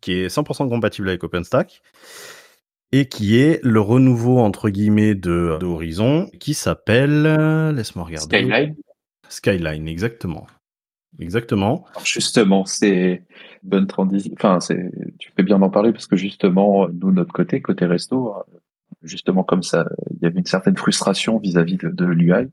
[0.00, 1.82] qui est 100% compatible avec OpenStack
[2.92, 7.22] et qui est le renouveau entre guillemets de, de Horizon qui s'appelle
[7.74, 8.76] laisse-moi regarder Skyline.
[9.28, 10.46] Skyline exactement
[11.18, 13.22] exactement Alors, Justement, c'est
[13.62, 14.32] bonne transition.
[14.34, 18.34] Enfin, c'est, tu fais bien d'en parler parce que justement, nous, notre côté, côté resto,
[19.02, 22.48] justement, comme ça, il y avait une certaine frustration vis-à-vis de, de l'UI,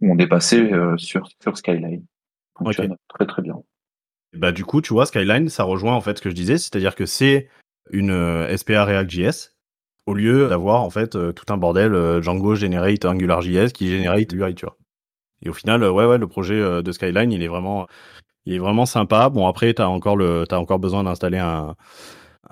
[0.00, 2.04] où on est passé euh, sur, sur Skyline.
[2.64, 3.56] Fonctionne très très bien.
[4.34, 6.94] bah du coup tu vois Skyline ça rejoint en fait ce que je disais c'est-à-dire
[6.94, 7.48] que c'est
[7.90, 9.50] une euh, SPA React.js
[10.06, 14.32] au lieu d'avoir en fait euh, tout un bordel euh, Django generate AngularJS qui generate
[14.32, 14.76] l'UI tu vois.
[15.42, 17.86] Et au final euh, ouais ouais le projet de Skyline il est vraiment
[18.46, 19.28] il est vraiment sympa.
[19.28, 21.76] Bon après t'as encore le t'as encore besoin d'installer un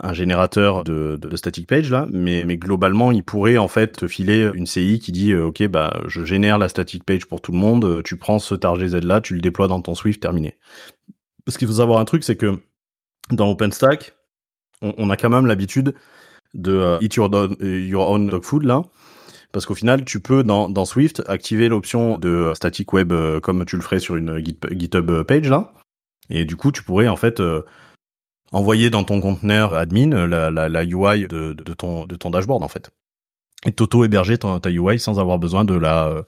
[0.01, 4.51] un générateur de, static page là, mais, mais globalement il pourrait en fait te filer
[4.55, 7.59] une CI qui dit euh, ok bah je génère la static page pour tout le
[7.59, 10.57] monde, euh, tu prends ce targz là, tu le déploies dans ton Swift, terminé.
[11.45, 12.59] Parce qu'il faut savoir un truc, c'est que
[13.31, 14.15] dans OpenStack,
[14.83, 15.95] on, a quand même l'habitude
[16.55, 17.31] de euh, eat your,
[17.61, 18.83] your own dog food là,
[19.53, 23.83] parce qu'au final tu peux dans, Swift activer l'option de static web comme tu le
[23.83, 25.73] ferais sur une Git- GitHub page là,
[26.31, 27.43] et du coup tu pourrais en fait
[28.53, 32.91] envoyer dans ton conteneur admin euh, la, UI de, de, ton, de dashboard en fait.
[33.67, 36.23] Et t'auto-héberger ta UI sans avoir besoin de euh,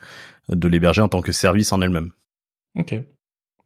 [0.49, 2.11] de l'héberger en tant que service en elle-même.
[2.79, 2.95] Ok.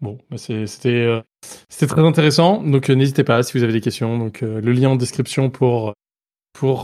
[0.01, 2.63] Bon, bah euh, c'était très intéressant.
[2.63, 4.19] Donc n'hésitez pas si vous avez des questions.
[4.19, 5.95] Donc le lien en description pour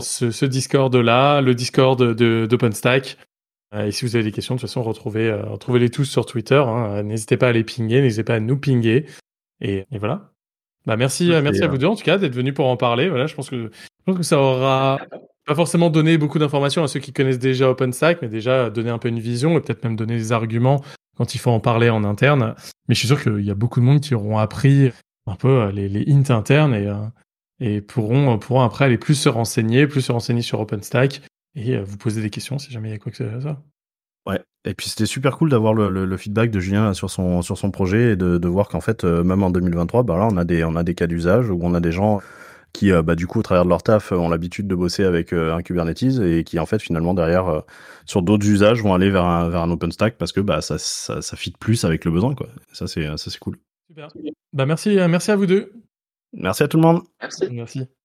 [0.01, 3.17] ce, Discord là, le Discord de d'OpenStack.
[3.73, 6.61] Euh, et si vous avez des questions, de toute façon, retrouvez retrouvez-les tous sur Twitter.
[6.65, 7.03] hein.
[7.03, 9.05] N'hésitez pas à les pinguer, n'hésitez pas à nous pinguer.
[9.61, 10.30] Et, et voilà.
[10.85, 12.77] Bah merci euh, merci à euh, vous deux en tout cas d'être venus pour en
[12.77, 13.09] parler.
[13.09, 14.99] Voilà, je pense que je pense que ça aura
[15.45, 18.97] pas forcément donné beaucoup d'informations à ceux qui connaissent déjà OpenStack, mais déjà donner un
[18.97, 20.81] peu une vision et peut-être même donner des arguments
[21.17, 22.55] quand il faut en parler en interne.
[22.87, 24.91] Mais je suis sûr qu'il y a beaucoup de monde qui auront appris
[25.27, 27.05] un peu euh, les, les hints internes et, euh,
[27.59, 31.21] et pourront, pourront après aller plus se renseigner, plus se renseigner sur OpenStack
[31.55, 33.61] et euh, vous poser des questions si jamais il y a quoi que ce soit.
[34.27, 34.39] Ouais.
[34.65, 37.57] Et puis c'était super cool d'avoir le, le, le feedback de Julien sur son sur
[37.57, 40.37] son projet et de, de voir qu'en fait euh, même en 2023, bah là on
[40.37, 42.21] a des on a des cas d'usage où on a des gens
[42.73, 45.03] qui euh, bah du coup au travers de leur taf euh, ont l'habitude de bosser
[45.03, 47.61] avec euh, un Kubernetes et qui en fait finalement derrière euh,
[48.05, 51.21] sur d'autres usages vont aller vers un vers un OpenStack parce que bah ça ça,
[51.21, 52.47] ça fit plus avec le besoin quoi.
[52.71, 53.57] Ça c'est ça c'est cool.
[53.89, 54.09] Super.
[54.53, 55.73] Bah merci, merci à vous deux.
[56.33, 57.01] Merci à tout le monde.
[57.21, 57.47] Merci.
[57.51, 57.91] Merci.